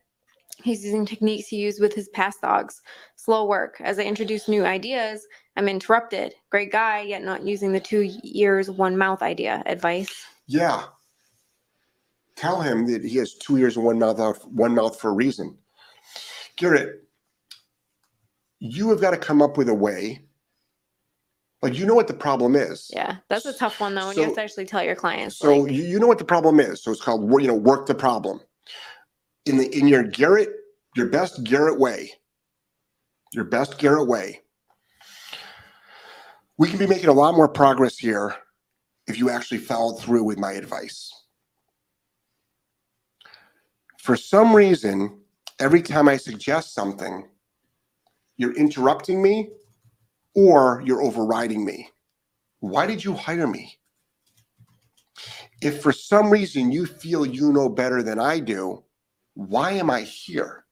[0.62, 2.80] He's using techniques he used with his past dogs.
[3.16, 3.80] Slow work.
[3.80, 6.36] As I introduce new ideas, I'm interrupted.
[6.50, 9.60] Great guy, yet not using the two ears, one mouth idea.
[9.66, 10.24] Advice.
[10.46, 10.84] Yeah.
[12.36, 15.14] Tell him that he has two ears and one mouth out, one mouth for a
[15.14, 15.58] reason.
[16.54, 17.02] Garrett,
[18.60, 20.20] you have got to come up with a way.
[21.64, 22.90] Like you know what the problem is.
[22.92, 25.38] Yeah, that's a tough one though when you have to actually tell your clients.
[25.38, 26.82] So like, you, you know what the problem is.
[26.82, 28.40] So it's called you know work the problem.
[29.46, 30.50] In the in your Garrett,
[30.94, 32.12] your best Garrett way,
[33.32, 34.42] your best Garrett way.
[36.58, 38.36] We can be making a lot more progress here
[39.06, 41.10] if you actually followed through with my advice.
[43.96, 45.18] For some reason,
[45.58, 47.26] every time I suggest something,
[48.36, 49.48] you're interrupting me
[50.34, 51.90] or you're overriding me.
[52.60, 53.78] Why did you hire me?
[55.64, 58.84] if for some reason you feel you know better than I do,
[59.32, 60.66] why am I here?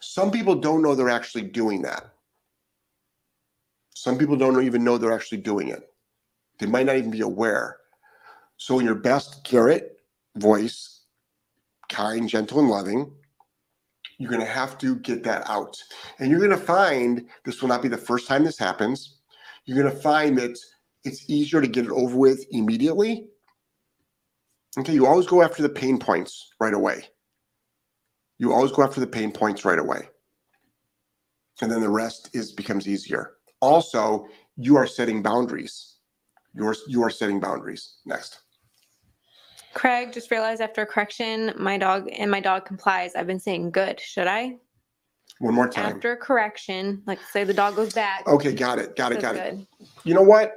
[0.00, 2.04] Some people don't know they're actually doing that.
[3.94, 5.88] Some people don't even know they're actually doing it.
[6.58, 7.76] They might not even be aware.
[8.56, 10.00] So, in your best Garrett
[10.36, 11.02] voice,
[11.88, 13.12] kind, gentle, and loving,
[14.18, 15.76] you're going to have to get that out.
[16.18, 19.16] And you're going to find this will not be the first time this happens
[19.66, 20.58] you're going to find that
[21.04, 23.28] it's easier to get it over with immediately.
[24.78, 27.04] Okay, you always go after the pain points right away.
[28.38, 30.08] You always go after the pain points right away.
[31.60, 33.34] And then the rest is becomes easier.
[33.60, 35.96] Also, you are setting boundaries.
[36.54, 37.96] You're you are setting boundaries.
[38.04, 38.40] Next.
[39.86, 43.14] Craig just realized after a correction, my dog and my dog complies.
[43.14, 44.00] I've been saying good.
[44.00, 44.56] Should I?
[45.38, 45.94] One more time.
[45.94, 48.26] After a correction, like say the dog goes back.
[48.26, 48.96] Okay, got it.
[48.96, 49.20] Got it.
[49.20, 49.54] Got it.
[49.54, 49.66] good.
[50.02, 50.54] You know what?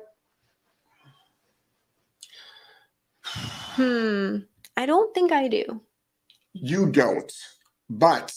[3.23, 4.37] Hmm.
[4.75, 5.79] I don't think I do.
[6.53, 7.31] You don't.
[7.87, 8.33] But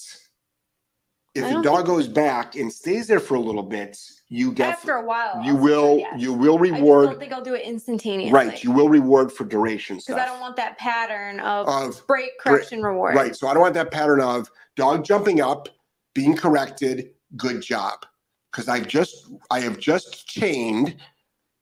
[1.35, 4.71] if the dog goes back and stays there for a little bit, you get.
[4.71, 6.21] After a while, you I'll say will yes.
[6.21, 8.33] you will I just don't think I'll do it instantaneously.
[8.33, 12.07] right you will reward for duration Because I don't stuff want that pattern of of
[12.07, 13.14] break correction reward.
[13.14, 15.68] right so i don't want that pattern of dog jumping up
[16.14, 18.05] being corrected good job
[18.51, 20.97] because i've just i have just chained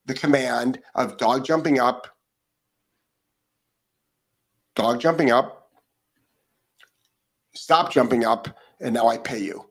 [0.05, 2.07] the command of dog jumping up
[4.75, 5.69] dog jumping up
[7.53, 9.65] stop jumping up and now i pay you.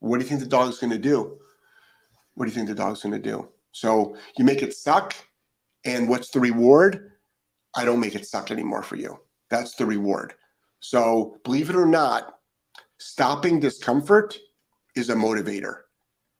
[0.00, 1.38] What do you think the dog's going to do?
[2.34, 3.48] What do you think the dog's going to do?
[3.72, 5.14] So you make it suck
[5.84, 7.12] and what's the reward?
[7.74, 9.18] I don't make it suck anymore for you.
[9.50, 10.34] That's the reward.
[10.80, 12.34] So believe it or not
[12.98, 14.36] stopping discomfort
[14.96, 15.82] is a motivator.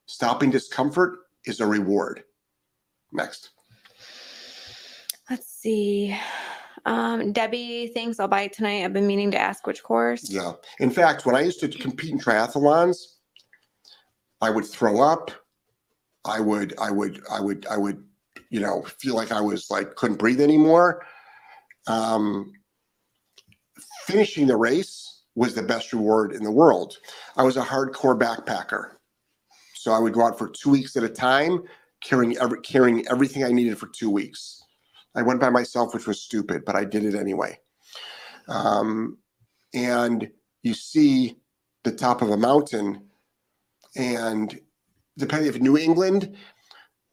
[0.06, 2.24] Stopping discomfort is a reward.
[3.12, 3.50] Next.
[5.30, 6.16] Let's see.
[6.84, 8.84] Um, Debbie thinks I'll buy it tonight.
[8.84, 10.28] I've been meaning to ask which course.
[10.28, 10.52] Yeah.
[10.80, 12.96] In fact, when I used to compete in triathlons,
[14.40, 15.30] I would throw up.
[16.24, 18.04] I would, I would, I would, I would,
[18.50, 21.04] you know, feel like I was like couldn't breathe anymore.
[21.86, 22.52] Um,
[24.06, 26.98] finishing the race was the best reward in the world.
[27.36, 28.92] I was a hardcore backpacker,
[29.74, 31.62] so I would go out for two weeks at a time,
[32.02, 34.62] carrying every, carrying everything I needed for two weeks.
[35.14, 37.58] I went by myself, which was stupid, but I did it anyway.
[38.48, 39.18] Um,
[39.74, 40.30] and
[40.62, 41.38] you see
[41.84, 43.08] the top of a mountain
[43.96, 44.58] and
[45.18, 46.36] depending if New England,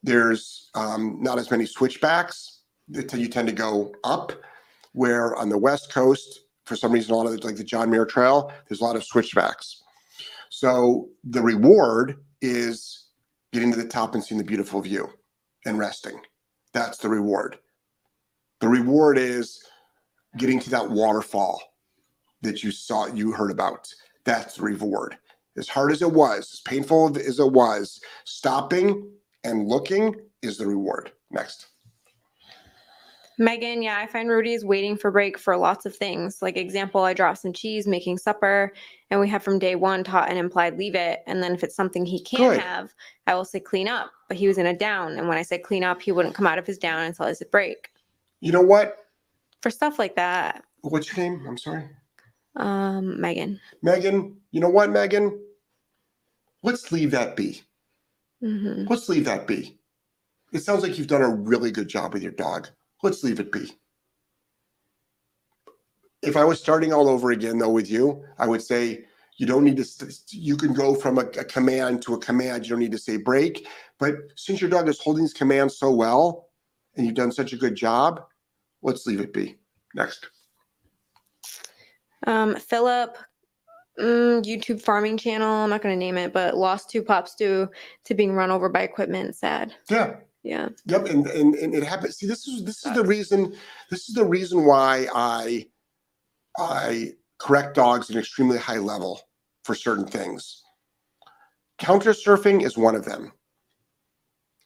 [0.03, 2.61] there's um, not as many switchbacks.
[2.87, 4.31] You tend to go up,
[4.93, 8.05] where on the West Coast, for some reason, a lot of like the John Muir
[8.05, 9.83] Trail, there's a lot of switchbacks.
[10.49, 13.07] So the reward is
[13.51, 15.09] getting to the top and seeing the beautiful view
[15.65, 16.19] and resting.
[16.73, 17.57] That's the reward.
[18.59, 19.63] The reward is
[20.37, 21.61] getting to that waterfall
[22.41, 23.87] that you saw, you heard about.
[24.25, 25.17] That's the reward.
[25.57, 29.09] As hard as it was, as painful as it was, stopping
[29.43, 31.11] and looking is the reward.
[31.31, 31.67] Next.
[33.37, 36.41] Megan, yeah, I find Rudy is waiting for break for lots of things.
[36.41, 38.73] Like example, I drop some cheese making supper,
[39.09, 41.21] and we have from day one taught an implied leave it.
[41.25, 42.59] And then if it's something he can't Good.
[42.59, 42.93] have,
[43.27, 44.11] I will say clean up.
[44.27, 46.47] But he was in a down, and when I said clean up, he wouldn't come
[46.47, 47.89] out of his down until I said break.
[48.41, 48.97] You know what?
[49.61, 51.45] For stuff like that, What's your name?
[51.47, 51.89] I'm sorry.
[52.55, 53.59] um, Megan.
[53.83, 54.37] Megan.
[54.51, 55.37] You know what, Megan?
[56.63, 57.61] Let's leave that be.
[58.41, 59.77] hmm Let's leave that be.
[60.53, 62.69] It sounds like you've done a really good job with your dog.
[63.03, 63.71] Let's leave it be.
[66.21, 69.05] If I was starting all over again, though, with you, I would say
[69.37, 72.65] you don't need to, st- you can go from a, a command to a command.
[72.65, 73.67] You don't need to say break.
[73.99, 76.48] But since your dog is holding his command so well
[76.99, 78.25] and you've done such a good job,
[78.83, 79.57] let's leave it be.
[79.95, 80.27] Next.
[82.27, 83.17] Um, Philip,
[83.97, 85.47] mm, YouTube farming channel.
[85.47, 87.69] I'm not going to name it, but lost two pups due
[88.03, 89.35] to being run over by equipment.
[89.35, 89.73] Sad.
[89.89, 90.17] Yeah.
[90.43, 90.69] Yeah.
[90.85, 92.17] Yep, and, and and it happens.
[92.17, 93.55] See, this is this is the reason.
[93.89, 95.67] This is the reason why I
[96.57, 99.21] I correct dogs at an extremely high level
[99.63, 100.63] for certain things.
[101.77, 103.33] Counter surfing is one of them.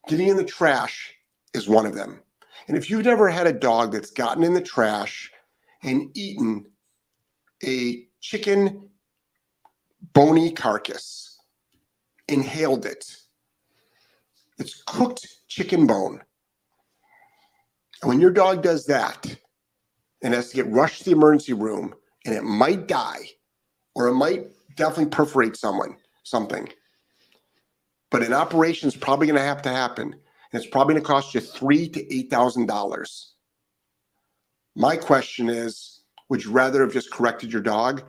[0.08, 1.13] Getting in the trash
[1.54, 2.20] is one of them.
[2.68, 5.32] And if you've never had a dog that's gotten in the trash
[5.84, 6.66] and eaten
[7.64, 8.90] a chicken
[10.14, 11.38] bony carcass,
[12.28, 13.16] inhaled it,
[14.60, 16.22] it's cooked chicken bone.
[18.02, 19.36] And when your dog does that
[20.22, 21.94] and has to get rushed to the emergency room
[22.26, 23.30] and it might die
[23.96, 26.70] or it might definitely perforate someone, something.
[28.12, 30.16] But an operation is probably going to have to happen.
[30.54, 33.34] It's probably going to cost you three to eight thousand dollars.
[34.76, 38.04] My question is, would you rather have just corrected your dog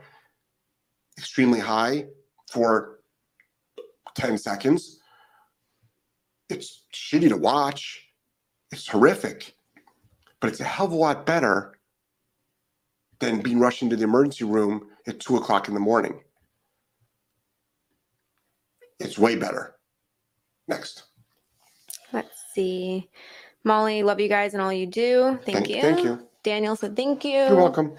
[1.17, 2.05] extremely high
[2.51, 2.99] for
[4.15, 4.99] 10 seconds?
[6.49, 8.03] It's shitty to watch.
[8.71, 9.55] It's horrific,
[10.39, 11.77] but it's a hell of a lot better
[13.19, 16.19] than being rushed into the emergency room at two o'clock in the morning.
[18.99, 19.75] It's way better.
[20.67, 21.03] Next.
[22.15, 23.09] Let's see.
[23.65, 25.37] Molly, love you guys and all you do.
[25.43, 25.81] Thank, you.
[25.81, 26.25] Thank you.
[26.43, 27.31] Daniel said thank you.
[27.31, 27.93] You're welcome.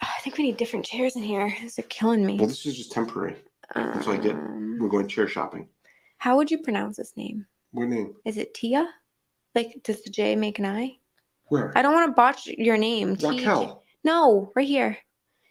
[0.00, 1.54] I think we need different chairs in here.
[1.60, 2.38] These are killing me.
[2.38, 3.36] Well, this is just temporary.
[3.74, 4.32] that's what I get.
[4.32, 5.68] Um, We're going chair shopping.
[6.16, 7.44] How would you pronounce this name?
[7.72, 8.14] What name?
[8.24, 8.88] Is it Tia?
[9.54, 10.96] Like, does the J make an I?
[11.48, 11.76] Where?
[11.76, 13.16] I don't want to botch your name.
[13.16, 13.84] T- Raquel.
[14.02, 14.96] No, right here.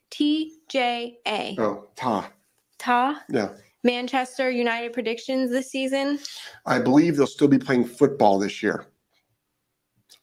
[0.09, 1.55] T J A.
[1.59, 2.31] Oh, Ta.
[2.79, 3.21] Ta.
[3.29, 3.49] Yeah.
[3.83, 6.19] Manchester United predictions this season.
[6.65, 8.85] I believe they'll still be playing football this year.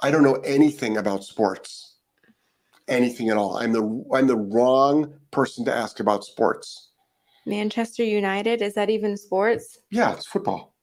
[0.00, 1.96] I don't know anything about sports,
[2.86, 3.56] anything at all.
[3.56, 6.90] I'm the I'm the wrong person to ask about sports.
[7.46, 8.62] Manchester United.
[8.62, 9.78] Is that even sports?
[9.90, 10.74] Yeah, it's football.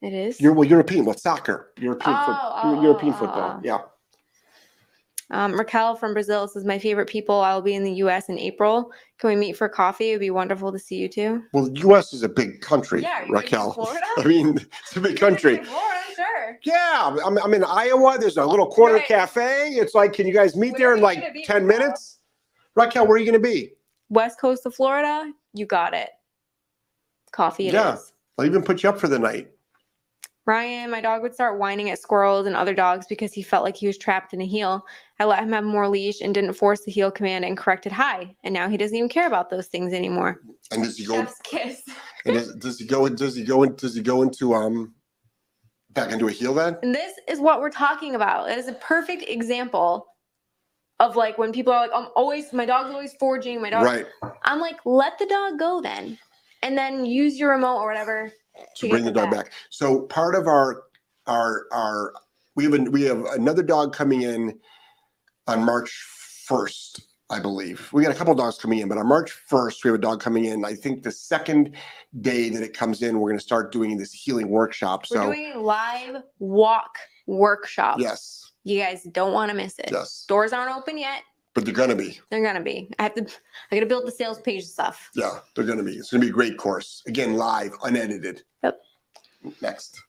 [0.00, 0.40] It is.
[0.40, 1.04] You're well, European.
[1.04, 1.72] Well, soccer.
[1.78, 3.54] European, Oh, foot, oh, European oh, football.
[3.56, 3.60] oh.
[3.64, 3.78] Yeah.
[5.30, 7.40] Um, Raquel from Brazil says, My favorite people.
[7.40, 8.90] I'll be in the US in April.
[9.18, 10.10] Can we meet for coffee?
[10.10, 11.42] It would be wonderful to see you too.
[11.52, 12.12] Well, the U.S.
[12.12, 13.98] is a big country, Yeah, are you gonna be in Raquel.
[14.18, 15.62] I mean, it's a big country.
[15.64, 16.58] Florida, sure.
[16.64, 18.16] Yeah, I'm, I'm in Iowa.
[18.18, 19.06] There's a little corner Right.
[19.06, 19.68] cafe.
[19.72, 22.18] It's like, can you guys meet there in Where are you like 10 minutes?
[22.74, 23.72] Raquel, where are you going to be?
[24.08, 26.08] West coast of Florida, you got it.
[27.32, 27.74] Coffee it is.
[27.74, 27.96] Yeah.
[28.38, 29.50] I'll even put you up for the night.
[30.46, 33.76] Ryan, my dog would start whining at squirrels and other dogs because he felt like
[33.76, 34.82] he was trapped in a heel.
[35.20, 38.36] I let him have more leash and didn't force the heel command and corrected high.
[38.44, 40.40] And now he doesn't even care about those things anymore.
[40.70, 41.14] And does he go?
[41.14, 41.82] Chef's kiss.
[42.24, 43.08] And does, does he go?
[43.08, 43.64] Does he go?
[43.64, 44.92] Does he go into um
[45.90, 46.76] back into a heel then?
[46.82, 48.50] And this is what we're talking about.
[48.50, 50.04] It is a perfect example
[51.00, 53.84] of like when people are like, I'm always, my dog's always forging, my dog.
[53.84, 54.06] Right.
[54.44, 56.18] I'm like, let the dog go then.
[56.62, 58.32] And then use your remote or whatever
[58.76, 59.52] To get bring the dog back.
[59.70, 60.82] So part of our
[61.28, 62.12] our our
[62.56, 64.58] we have an, we have another dog coming in
[65.48, 65.90] on March
[66.44, 67.88] first, I believe.
[67.92, 70.20] We got a couple dogs coming in, but on March first we have a dog
[70.20, 70.64] coming in.
[70.64, 71.74] I think the second
[72.20, 75.04] day that it comes in, we're going to start doing this heeling workshop.
[75.10, 77.98] We're So doing live walk workshop.
[78.00, 79.88] yes, You guys don't want to miss it.
[79.90, 81.22] yes, Doors aren't open yet.
[81.54, 82.18] but they're going to be.
[82.30, 82.88] They're gonna be.
[82.98, 83.26] I have to.
[83.70, 85.10] I gotta build the sales page stuff.
[85.14, 85.92] Yeah, they're going to be.
[85.96, 87.02] It's going to be a great course.
[87.06, 88.42] Again, live, unedited.
[88.62, 88.78] Yep.
[89.60, 90.00] Next.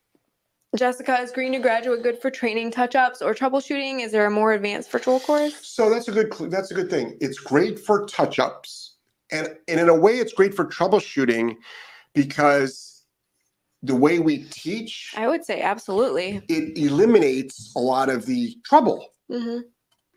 [0.75, 4.01] Jessica, is Green to Graduate good for training touch-ups or troubleshooting?
[4.01, 5.53] Is there a more advanced virtual course?
[5.63, 7.17] So that's a good cl- that's a good thing.
[7.21, 8.95] It's great for touch-ups.
[9.31, 11.55] And and in a way it's great for troubleshooting
[12.13, 13.03] because
[13.81, 16.41] the way we teach I would say absolutely.
[16.49, 19.07] it eliminates a lot of the trouble.
[19.27, 19.59] hmm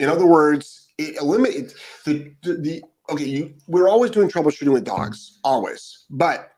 [0.00, 1.74] In other words, it eliminates
[2.04, 6.04] the, the the okay, you we're always doing troubleshooting with dogs, always.
[6.10, 6.50] But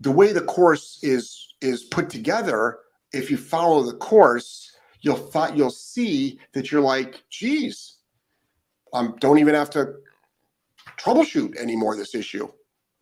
[0.00, 2.78] the way the course is is put together,
[3.12, 7.98] if you follow the course, you'll find you'll see that you're like, geez,
[8.92, 9.94] um, don't even have to
[10.98, 12.48] troubleshoot anymore this issue.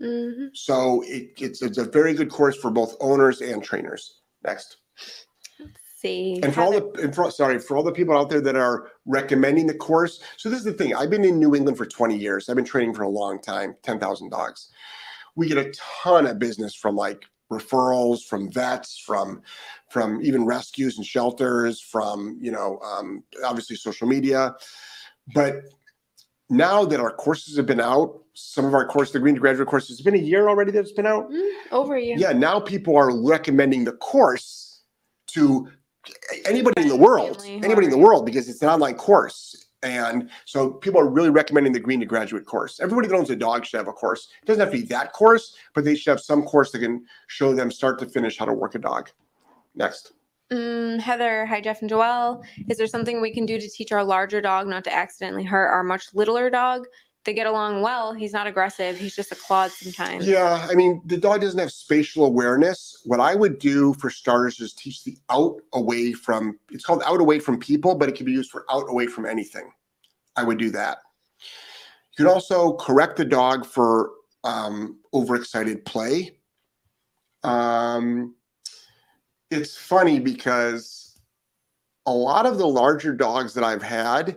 [0.01, 0.51] Mhm.
[0.55, 4.21] So it, it's it's a very good course for both owners and trainers.
[4.45, 4.79] Next.
[5.97, 6.39] See.
[6.43, 8.91] And for all the, and for, sorry, for all the people out there that are
[9.07, 10.21] recommending the course.
[10.37, 10.95] So this is the thing.
[10.95, 12.49] I've been in New England for 20 years.
[12.49, 14.69] I've been training for a long time, 10,000 dogs.
[15.37, 19.43] We get a ton of business from like referrals from vets, from,
[19.91, 24.55] from even rescues and shelters, from, you know, um, obviously social media.
[25.35, 25.63] But
[26.51, 29.69] now that our courses have been out, some of our courses, the Green to Graduate
[29.69, 32.17] courses, it's been a year already that it's been out Mm, over year.
[32.19, 34.83] yeah now people are recommending the course
[35.29, 35.69] to
[36.45, 40.71] anybody in the world anybody in the world because it's an online course and so
[40.71, 43.79] people are really recommending the green to graduate course everybody that owns a dog should
[43.79, 46.43] have a course it doesn't have to be that course but they should have some
[46.43, 49.11] course that can show them start to finish how to work a dog
[49.75, 50.13] next
[50.53, 52.45] Mm, Heather, hi Jeff and Joelle.
[52.71, 55.67] Is there something we can do to teach our larger dog not to accidentally hurt
[55.67, 56.87] our much littler dog?
[57.27, 58.15] They get along well.
[58.15, 58.97] He's not aggressive.
[58.97, 60.27] He's just a clod sometimes.
[60.27, 64.61] yeah i mean the dog doesn't have spatial awareness what i would do for starters
[64.61, 68.27] is teach the out away from it's called out away from people but it can
[68.27, 69.71] be used for out away from anything
[70.37, 70.99] i would do that
[72.19, 74.11] you can also correct the dog for
[74.45, 76.31] um, overexcited play
[77.43, 78.35] um,
[79.51, 81.19] it's funny because
[82.07, 84.37] a lot of the larger dogs that i've had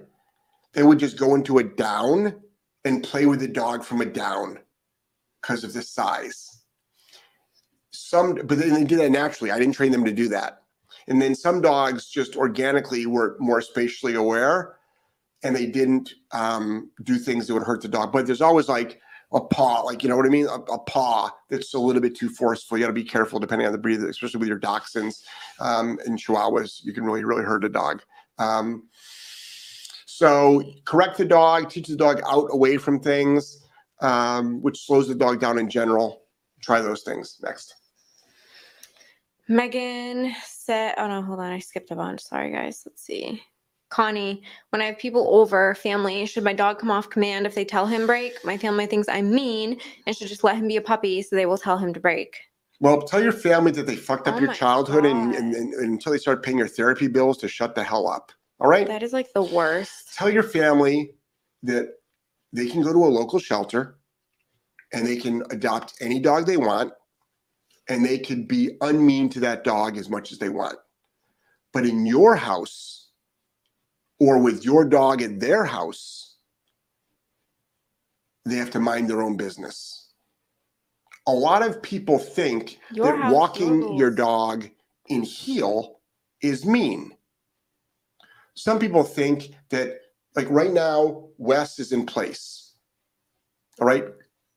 [0.74, 2.36] they would just go into a down
[2.86, 4.60] and play with the dog from a down
[5.42, 6.64] because of the size.
[7.92, 9.52] Some, but then they did that naturally.
[9.52, 10.64] I didn't train them to do that.
[11.08, 14.78] And then some dogs just organically were more spatially aware
[15.44, 18.12] and they didn't um, do things that would hurt the dog.
[18.12, 19.00] But there's always like
[19.32, 20.48] a paw, like, you know what I mean?
[20.48, 22.78] A, a paw that's a little bit too forceful.
[22.78, 25.24] You got to be careful depending on the breed, especially with your dachshunds
[25.60, 26.84] um, and chihuahuas.
[26.84, 28.02] You can really, really hurt a dog.
[28.38, 28.88] Um,
[30.20, 33.66] so correct the dog, teach the dog out away from things,
[34.02, 36.24] um, which slows the dog down in general.
[36.62, 37.74] Try those things next.
[39.48, 41.54] Megan said, oh no, hold on.
[41.54, 42.20] I skipped a bunch.
[42.20, 42.84] Sorry, guys.
[42.86, 43.42] Let's see.
[43.88, 47.64] Connie, when I have people over, family, should my dog come off command if they
[47.64, 48.34] tell him break?
[48.44, 51.46] My family thinks I'm mean and should just let him be a puppy so they
[51.46, 52.36] will tell him to break.
[52.82, 56.12] Well, tell your family that they fucked up Oh your childhood and, and, and until
[56.12, 58.34] they start paying your therapy bills to shut the hell up.
[58.60, 58.88] All right.
[58.88, 60.16] That is like the worst.
[60.16, 61.12] Tell your family
[61.64, 61.94] that
[62.52, 64.00] they can go to a local shelter
[64.94, 66.94] and they can adopt any dog they want
[67.90, 70.78] and they could be unmean to that dog as much as they want.
[71.74, 73.10] But in your house
[74.20, 76.36] or with your dog at their house,
[78.46, 80.08] they have to mind their own business.
[81.28, 84.68] A lot of people think Your that walking your your dog
[85.08, 86.00] in heel
[86.42, 87.12] is mean.
[88.60, 90.02] Some people think that,
[90.36, 92.74] like right now, Wes is in place.
[93.80, 94.04] All right.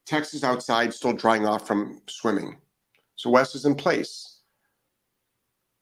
[0.07, 2.57] Tex is outside, still drying off from swimming.
[3.15, 4.41] So Wes is in place,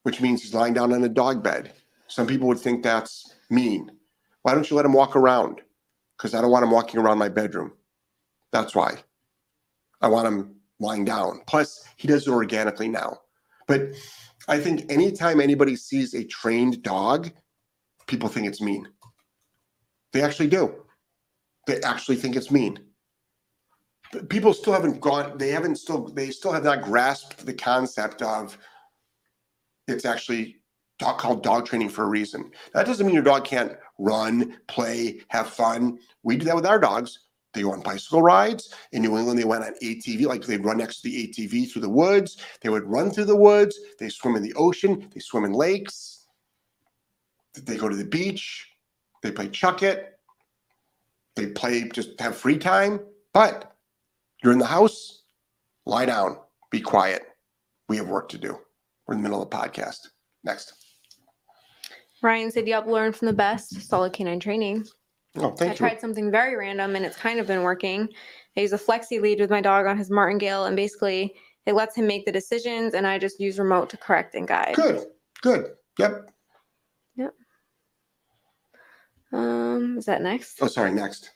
[0.02, 1.72] which means he's lying down on a dog bed.
[2.08, 3.90] Some people would think that's mean.
[4.42, 5.62] Why don't you let him walk around?
[6.18, 7.72] Because I don't want him walking around my bedroom.
[8.52, 8.98] That's why.
[10.02, 11.40] I want him lying down.
[11.46, 13.20] Plus, he does it organically now.
[13.66, 13.94] But
[14.46, 17.30] I think anytime anybody sees a trained dog,
[18.11, 18.86] people think it's mean.
[20.12, 20.84] They actually do.
[21.66, 22.78] They actually think it's mean.
[24.28, 28.58] People still haven't gone, they haven't still, they still have not grasped the concept of
[29.86, 30.56] it's actually
[30.98, 32.50] dog called dog training for a reason.
[32.74, 36.00] That doesn't mean your dog can't run, play, have fun.
[36.24, 37.20] We do that with our dogs.
[37.54, 38.74] They go on bicycle rides.
[38.92, 41.82] In New England, they went on ATV, like they'd run next to the ATV through
[41.82, 42.38] the woods.
[42.61, 43.78] They would run through the woods.
[43.98, 45.08] They swim in the ocean.
[45.14, 46.09] They swim in lakes.
[47.55, 48.66] They go to the beach.
[49.22, 50.18] They play chuck it.
[51.36, 53.01] They play, just have free time.
[53.32, 53.76] But
[54.42, 55.22] you're in the house,
[55.86, 56.38] lie down,
[56.70, 57.22] be quiet.
[57.88, 58.59] We have work to do.
[59.07, 60.09] We're in the middle of the podcast.
[60.44, 60.72] Next.
[62.22, 63.80] Ryan said, Yep, learn from the best.
[63.82, 64.86] Solid canine training.
[65.36, 65.86] Oh, I thank you.
[65.86, 68.09] I tried something very random and it's kind of been working.
[68.57, 71.34] I use a flexi lead with my dog on his martingale and basically
[71.66, 74.74] it lets him make the decisions and I just use remote to correct and guide.
[74.74, 75.07] Good,
[75.42, 75.72] good.
[75.98, 76.30] Yep.
[79.32, 80.58] Um, is that next?
[80.60, 80.92] Oh, sorry.
[80.92, 81.30] Next.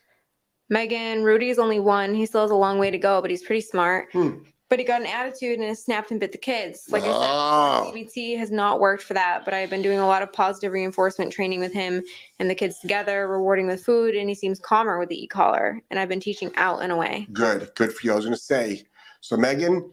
[0.71, 2.15] Megan, Rudy is only one.
[2.15, 4.09] He still has a long way to go, but he's pretty smart.
[4.13, 4.39] Hmm.
[4.71, 6.87] But he got an attitude and snapped and bit the kids.
[6.89, 7.11] Like Oh.
[7.13, 10.33] I said, CBT has not worked for that, but I've been doing a lot of
[10.33, 12.03] positive reinforcement training with him
[12.39, 15.81] and the kids together, rewarding with food, and he seems calmer with the e-collar.
[15.91, 17.29] And I've been teaching out in a way.
[17.33, 18.13] Good, good for you.
[18.13, 18.83] I was going to say,
[19.21, 19.93] so Megan,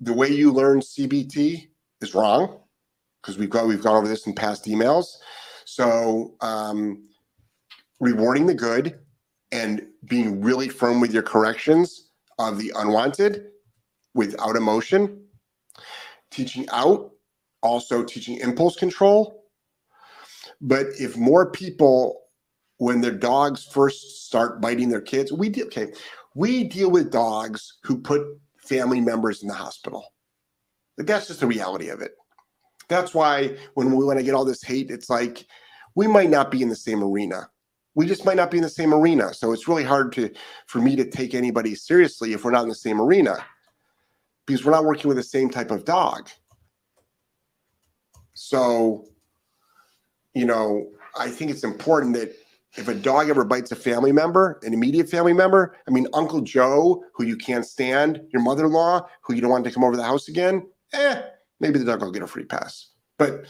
[0.00, 1.68] the way you learn CBT
[2.02, 2.60] is wrong.
[3.22, 5.06] because we've got we've gone over this in past emails.
[5.78, 7.04] So um,
[8.00, 8.98] rewarding the good
[9.52, 12.10] and being really firm with your corrections
[12.40, 13.44] of the unwanted
[14.12, 15.22] without emotion.
[16.32, 17.12] Teaching out,
[17.62, 19.44] also teaching impulse control.
[20.60, 22.22] But if more people,
[22.78, 25.92] when their dogs first start biting their kids, we deal okay,
[26.34, 28.26] we deal with dogs who put
[28.56, 30.04] family members in the hospital.
[30.96, 32.16] That's just the reality of it.
[32.88, 35.46] That's why when we want to get all this hate, it's like
[35.98, 37.50] we might not be in the same arena.
[37.96, 39.34] We just might not be in the same arena.
[39.34, 40.30] So it's really hard to
[40.68, 43.44] for me to take anybody seriously if we're not in the same arena
[44.46, 46.30] because we're not working with the same type of dog.
[48.34, 49.06] So,
[50.34, 50.86] you know,
[51.18, 52.32] I think it's important that
[52.76, 56.42] if a dog ever bites a family member, an immediate family member, I mean, Uncle
[56.42, 59.82] Joe, who you can't stand, your mother in law, who you don't want to come
[59.82, 61.22] over the house again, eh,
[61.58, 62.90] maybe the dog will get a free pass.
[63.18, 63.46] But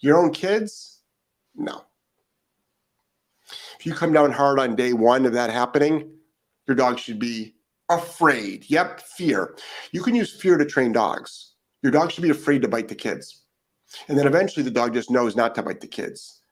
[0.00, 1.02] your own kids,
[1.54, 1.84] no.
[3.80, 6.12] If you come down hard on day one of that happening,
[6.68, 7.54] your dog should be
[7.88, 8.68] afraid.
[8.68, 9.56] Yep, fear.
[9.90, 11.54] You can use fear to train dogs.
[11.82, 13.40] Your dog should be afraid to bite the kids.
[14.06, 16.42] And then eventually the dog just knows not to bite the kids.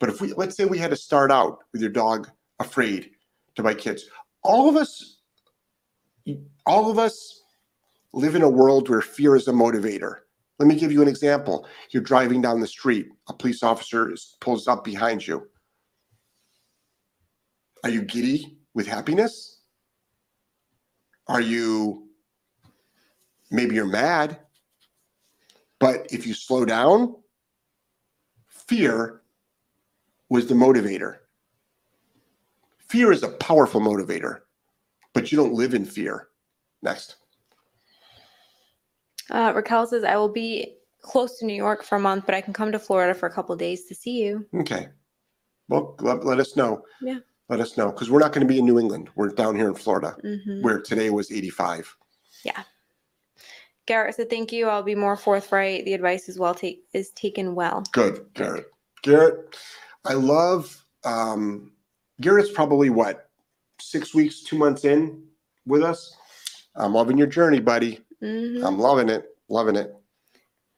[0.00, 2.28] But if we, let's say we had to start out with your dog
[2.58, 3.12] afraid
[3.54, 4.06] to bite kids,
[4.42, 5.18] all of us,
[6.66, 7.44] all of us
[8.12, 10.16] live in a world where fear is a motivator.
[10.58, 11.64] Let me give you an example.
[11.90, 15.46] You're driving down the street, a police officer pulls up behind you.
[17.84, 19.60] Are you giddy with happiness?
[21.26, 22.08] Are you
[23.50, 24.38] maybe you're mad?
[25.78, 27.16] But if you slow down,
[28.46, 29.22] fear
[30.28, 31.18] was the motivator.
[32.88, 34.40] Fear is a powerful motivator,
[35.12, 36.28] but you don't live in fear.
[36.82, 37.16] Next.
[39.30, 42.40] Uh, Raquel says, I will be close to New York for a month, but I
[42.40, 44.46] can come to Florida for a couple days to see you.
[44.54, 44.88] Okay.
[45.68, 46.82] Well, let, let us know.
[47.00, 47.18] Yeah.
[47.52, 49.10] Let us know because we're not going to be in New England.
[49.14, 50.62] We're down here in Florida Mhm.
[50.62, 51.94] where today was 85.
[52.44, 52.62] Yeah.
[53.84, 54.68] Garrett said, thank you.
[54.68, 55.84] I'll be more forthright.
[55.84, 57.84] The advice is well take is taken well.
[57.92, 58.68] Good, Garrett.
[59.02, 59.54] Garrett,
[60.06, 61.72] I love um
[62.22, 63.28] Garrett's probably what
[63.82, 65.22] six weeks, two months in
[65.66, 66.16] with us.
[66.74, 68.00] I'm loving your journey, buddy.
[68.22, 68.64] Mhm.
[68.66, 69.26] I'm loving it.
[69.50, 69.94] Loving it.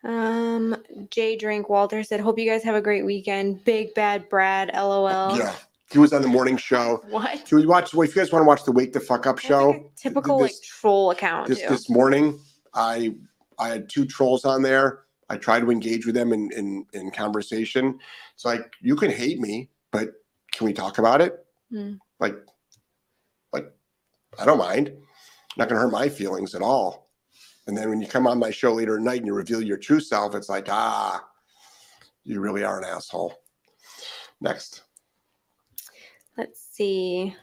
[0.02, 0.76] Um,
[1.10, 3.62] Jay Drink Walter said, hope you guys have a great weekend.
[3.64, 5.38] Big bad Brad, lol.
[5.38, 5.54] Yeah.
[5.94, 7.02] He was on the morning show.
[7.08, 7.46] What?
[7.46, 9.36] Can we watch well, if you guys want to watch the Wake the Fuck Up
[9.36, 9.70] That's show?
[9.70, 12.40] like typical like troll account this this morning
[12.74, 13.14] i
[13.60, 17.10] i had two trolls on there i tried to engage with them in in, in
[17.12, 17.96] conversation
[18.34, 20.10] it's like you can hate me but
[20.52, 21.94] can we talk about it Hmm.
[22.18, 22.34] like
[23.52, 23.70] like
[24.40, 24.92] i don't mind
[25.56, 27.08] not gonna hurt my feelings at all
[27.68, 29.78] and then when you come on my show later at night and you reveal your
[29.78, 31.24] true self it's like ah
[32.24, 33.32] you really are an asshole
[34.40, 34.82] next
[36.36, 37.34] Let's see.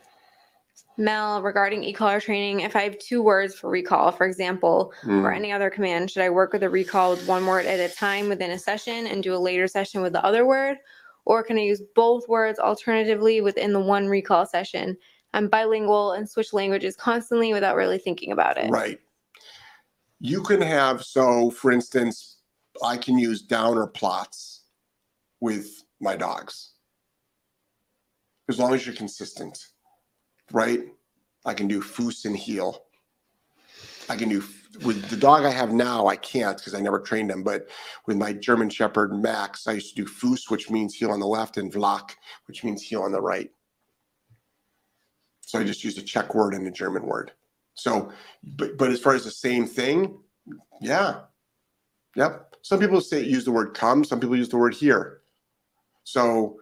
[0.97, 5.25] Mel, regarding e-collar training, if I have two words for recall, for example, Hmm.
[5.25, 7.93] or any other command, should I work with a recall with one word at a
[7.93, 10.77] time within a session and do a later session with the other word?
[11.25, 14.97] Or can I use both words alternatively within the one recall session?
[15.33, 18.69] I'm bilingual and switch languages constantly without really thinking about it.
[18.69, 18.99] Right.
[20.19, 22.37] You can have, so for instance,
[22.83, 24.63] I can use downer Platz
[25.39, 26.70] with my dogs.
[28.51, 29.57] As long as you're consistent,
[30.51, 30.81] right?
[31.45, 32.83] I can do foos and heel.
[34.09, 34.43] I can do
[34.83, 37.43] with the dog I have now, I can't because I never trained him.
[37.43, 37.69] But
[38.07, 41.27] with my German Shepherd Max, I used to do foos, which means heel on the
[41.27, 42.09] left, and Vlach,
[42.47, 43.49] which means heel on the right.
[45.39, 47.31] So I just used a Czech word and a German word.
[47.75, 48.11] So,
[48.43, 50.19] but but as far as the same thing,
[50.81, 51.21] yeah,
[52.17, 52.53] yep.
[52.63, 54.03] Some people say use the word come.
[54.03, 55.21] Some people use the word here.
[56.03, 56.59] So,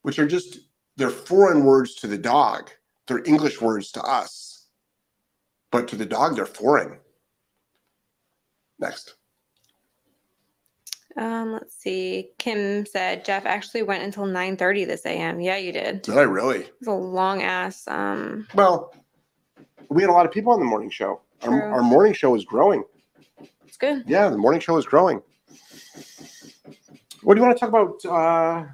[0.00, 0.60] which are just
[0.96, 2.70] they're foreign words to the dog.
[3.06, 4.66] They're English words to us,
[5.70, 6.98] but to the dog they're foreign.
[8.78, 9.14] Next.
[11.16, 12.30] Um, let's see.
[12.38, 15.40] Kim said Jeff actually went until 9:30 this AM.
[15.40, 16.02] Yeah, you did.
[16.02, 16.60] Did I really?
[16.60, 17.84] It was a long ass.
[17.88, 18.94] Um, Well,
[19.88, 21.20] we had a lot of people on the morning show.
[21.42, 22.84] Our, our morning show is growing.
[23.66, 24.04] it's good.
[24.06, 25.22] Yeah, the morning show is growing.
[27.22, 28.04] What do you want to talk about?
[28.04, 28.66] Uh,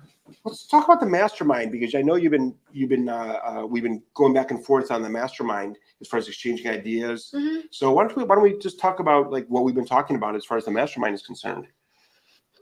[0.45, 3.82] let's talk about the mastermind because I know you've been you've been uh, uh, we've
[3.82, 7.32] been going back and forth on the mastermind as far as exchanging ideas.
[7.34, 7.62] Mhm.
[7.70, 10.16] So why don't we why don't we just talk about like what we've been talking
[10.16, 11.66] about as far as the mastermind is concerned?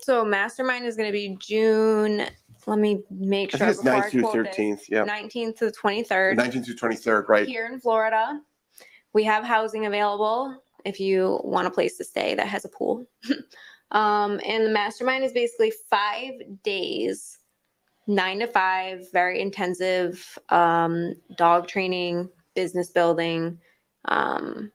[0.00, 2.26] So mastermind is going to be June.
[2.66, 3.66] Let me make I sure.
[3.72, 4.82] think it's 9th through 13th.
[4.88, 7.28] Yeah, 19th to the 23rd 19th to 23rd.
[7.28, 7.46] Right.
[7.46, 8.40] here in Florida.
[9.12, 13.06] We have housing available if you want a place to stay that has a pool.
[13.92, 17.39] Um, and the mastermind is basically five days,
[18.06, 23.58] nine to five, very intensive um, dog training, business building,
[24.06, 24.70] um,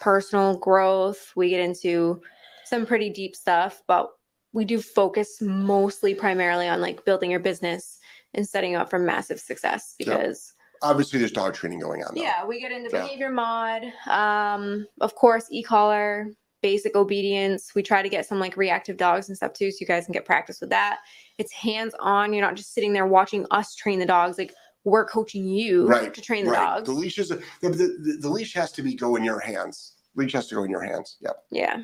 [0.00, 1.32] personal growth.
[1.36, 2.20] We get into
[2.64, 4.10] some pretty deep stuff, but
[4.52, 7.98] we do focus mostly primarily on like building your business
[8.34, 12.14] and setting up for massive success because Obviously, there's dog training going on.
[12.14, 12.22] Though.
[12.22, 13.02] yeah, we get into Yeah.
[13.02, 13.82] behavior mod.
[14.06, 16.28] Um, of course, e-collar,
[16.62, 17.74] basic obedience.
[17.74, 20.12] We try to get some like reactive dogs and stuff too, so you guys can
[20.12, 20.98] get practice with that.
[21.38, 22.32] It's hands-on.
[22.32, 24.38] You're not just sitting there watching us train the dogs.
[24.38, 24.54] Like
[24.84, 26.76] we're coaching you Right, to train the right.
[26.76, 26.86] dogs.
[26.86, 29.94] The leash is the, the, the, the leash has to be go in your hands.
[30.16, 31.16] Leash has to go in your hands.
[31.20, 31.36] Yep.
[31.50, 31.82] Yeah.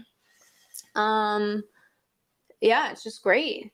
[0.94, 1.62] Um,
[2.60, 3.72] yeah, it's just great.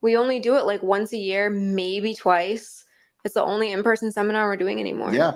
[0.00, 2.84] We only do it like once a year, maybe twice.
[3.24, 5.12] It's the only in-person seminar we're doing anymore.
[5.12, 5.32] Yeah.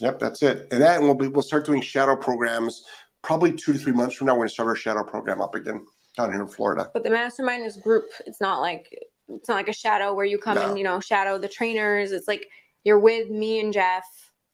[0.00, 0.18] Yep.
[0.18, 0.66] That's it.
[0.72, 2.84] And that and we'll be we'll start doing shadow programs
[3.22, 4.34] probably two to three months from now.
[4.34, 6.90] We're going to start our shadow program up again down here in Florida.
[6.92, 8.04] But the mastermind is group.
[8.26, 8.88] It's not like
[9.28, 10.68] it's not like a shadow where you come No.
[10.68, 12.12] and you know shadow the trainers.
[12.12, 12.48] It's like
[12.84, 14.04] you're with me and Jeff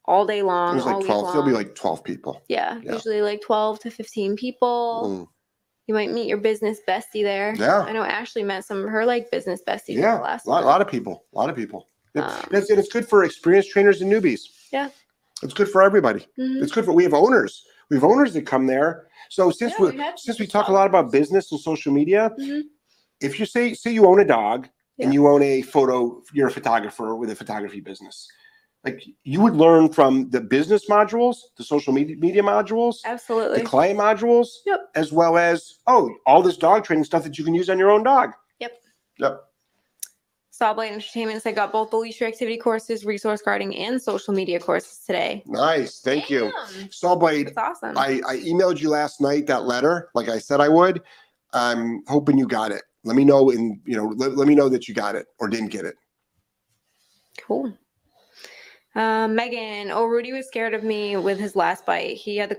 [0.05, 0.75] all day long.
[0.77, 1.33] There's like twelve.
[1.33, 2.43] There'll be like twelve people.
[2.49, 2.93] yeah, yeah.
[2.93, 5.27] usually like twelve to fifteen people.
[5.29, 5.35] Mm.
[5.89, 7.55] You might meet your business bestie there.
[7.57, 7.81] Yeah.
[7.81, 9.95] I know Ashley met some of her like business besties.
[9.97, 10.17] Yeah.
[10.17, 11.25] the last A lot, lot of people.
[11.33, 11.89] A lot of people.
[12.15, 14.41] Um, and, it's, and it's good for experienced trainers and newbies.
[14.71, 14.91] Yeah.
[15.43, 16.27] It's good for everybody.
[16.39, 16.63] Mhm.
[16.63, 17.65] It's good for we have owners.
[17.91, 19.07] We have owners that come there.
[19.31, 22.63] So since Yeah, we since we talk a lot about business and social media, Mhm.
[23.21, 25.07] if you say say you own a dog Yeah.
[25.07, 28.29] and you own a photo, you're a photographer with a photography business.
[28.85, 33.59] Like you would learn from the business modules, the social media media modules, Absolutely.
[33.59, 34.91] the client modules, Yep.
[34.95, 37.91] as well as oh, all this dog training stuff that you can use on your
[37.91, 38.33] own dog.
[38.61, 38.73] Yep.
[39.19, 39.48] Yep.
[40.61, 44.99] Sawblade Entertainment I got both the leash activity courses, resource guarding, and social media courses
[45.07, 45.43] today.
[45.47, 46.01] Nice.
[46.01, 46.51] Thank you.
[46.51, 47.97] Damn, Sawblade, That's awesome.
[47.97, 51.01] I, I emailed you last night that letter, like I said I would.
[51.53, 52.83] I'm hoping you got it.
[53.05, 55.49] Let me know in, you know, let, let me know that you got it or
[55.49, 55.95] didn't get it.
[57.41, 57.73] Cool.
[58.95, 62.17] Um, Megan, oh, Rudy was scared of me with his last bite.
[62.17, 62.59] He had the,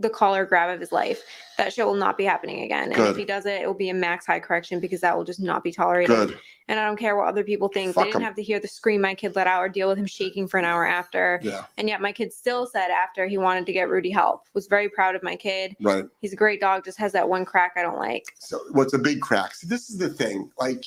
[0.00, 1.22] the collar grab of his life.
[1.58, 2.84] That shit will not be happening again.
[2.84, 3.10] And Good.
[3.10, 5.40] if he does it, it will be a max high correction because that will just
[5.40, 6.16] not be tolerated.
[6.16, 6.38] Good.
[6.68, 7.94] And I don't care what other people think.
[7.94, 9.98] Fuck they didn't have to hear the scream my kid let out or deal with
[9.98, 11.40] him shaking for an hour after.
[11.42, 11.64] Yeah.
[11.76, 14.44] And yet my kid still said after he wanted to get Rudy help.
[14.54, 15.76] Was very proud of my kid.
[15.80, 16.04] Right.
[16.20, 18.24] He's a great dog, just has that one crack I don't like.
[18.38, 19.54] So what's a big crack?
[19.54, 20.50] So this is the thing.
[20.58, 20.84] Like,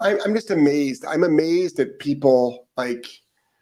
[0.00, 1.04] I, I'm just amazed.
[1.06, 2.66] I'm amazed at people.
[2.76, 3.06] Like,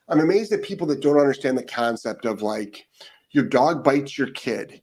[0.08, 2.86] I'm amazed at people that don't understand the concept of like,
[3.30, 4.82] your dog bites your kid,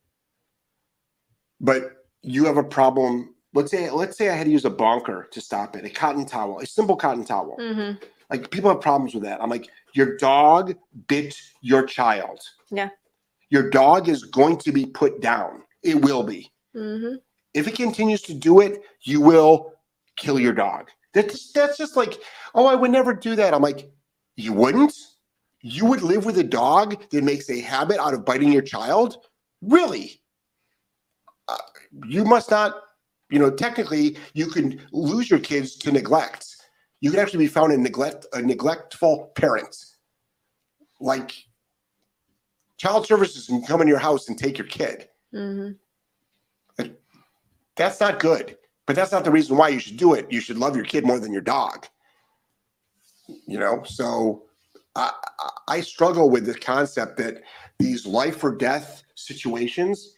[1.59, 3.33] but you have a problem.
[3.53, 6.25] Let's say, let's say I had to use a bonker to stop it, a cotton
[6.25, 7.57] towel, a simple cotton towel.
[7.59, 7.91] hmm
[8.29, 9.41] Like people have problems with that.
[9.41, 10.75] I'm like, your dog
[11.07, 12.41] bit your child.
[12.69, 12.89] Yeah.
[13.49, 15.63] Your dog is going to be put down.
[15.83, 16.51] It will be.
[16.73, 17.15] hmm
[17.53, 19.73] If it continues to do it, you will
[20.17, 20.89] kill your dog.
[21.13, 22.19] That's that's just like,
[22.53, 23.53] oh, I would never do that.
[23.53, 23.89] I'm like,
[24.35, 24.93] you wouldn't?
[25.61, 29.17] You would live with a dog that makes a habit out of biting your child?
[29.61, 30.21] Really?
[31.47, 31.57] Uh,
[32.05, 32.75] you must not,
[33.29, 36.55] you know, technically you can lose your kids to neglect.
[37.01, 39.75] You could actually be found a neglect a neglectful parent.
[40.99, 41.33] Like
[42.77, 45.09] child services can come in your house and take your kid.
[45.31, 45.69] hmm
[47.75, 48.57] That's not good.
[48.85, 50.31] But that's not the reason why you should do it.
[50.31, 51.85] You should love your kid more than your dog.
[53.45, 54.46] You know, so
[54.97, 55.11] I,
[55.67, 57.43] I- struggle with the concept that
[57.79, 60.13] these life or death situations,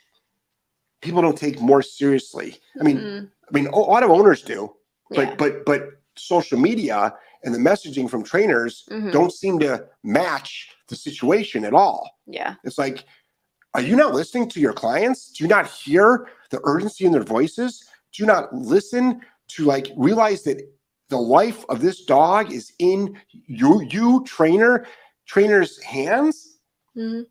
[1.01, 2.57] people don't take more seriously.
[2.79, 4.73] I mean, Mm, I mean, a lot of owners do,
[5.09, 5.35] but yeah.
[5.35, 5.81] but but
[6.15, 7.13] social media
[7.43, 9.11] and the messaging from trainers Mhm.
[9.11, 12.09] don't seem to match the situation at all.
[12.27, 12.55] yeah.
[12.63, 13.05] It's like,
[13.75, 15.31] are you not listening to your clients?
[15.31, 17.83] Do you not hear the urgency in their voices?
[18.11, 20.57] Do you not listen to like realize that
[21.09, 24.85] the life of this dog is in you, you trainer,
[25.25, 26.59] trainer's hands?
[26.93, 27.21] hmm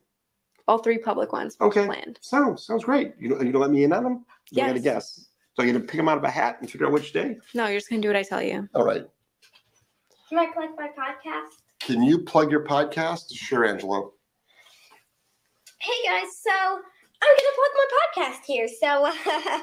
[0.67, 1.85] All three public ones Okay.
[1.85, 2.19] planned.
[2.21, 3.13] Sounds sounds great.
[3.19, 4.25] You know, you gonna let me in on them?
[4.55, 5.27] I gotta guess.
[5.55, 7.37] So I gotta pick them out of a hat and figure out which day.
[7.55, 8.69] No, you're just gonna do what I tell you.
[8.75, 9.03] All right.
[10.29, 11.55] Can I plug my podcast?
[11.79, 13.33] Can you plug your podcast?
[13.33, 14.13] Sure, Angelo.
[15.79, 16.79] Hey guys, so
[17.21, 18.67] I'm gonna plug my podcast here.
[18.67, 19.11] So, uh,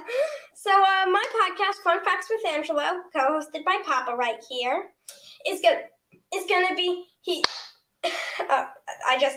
[0.55, 4.91] so uh, my podcast, Fun Facts with Angelo, co-hosted by Papa right here,
[5.47, 5.81] is gonna
[6.35, 7.43] is gonna be he.
[8.51, 8.67] Uh,
[9.07, 9.33] I just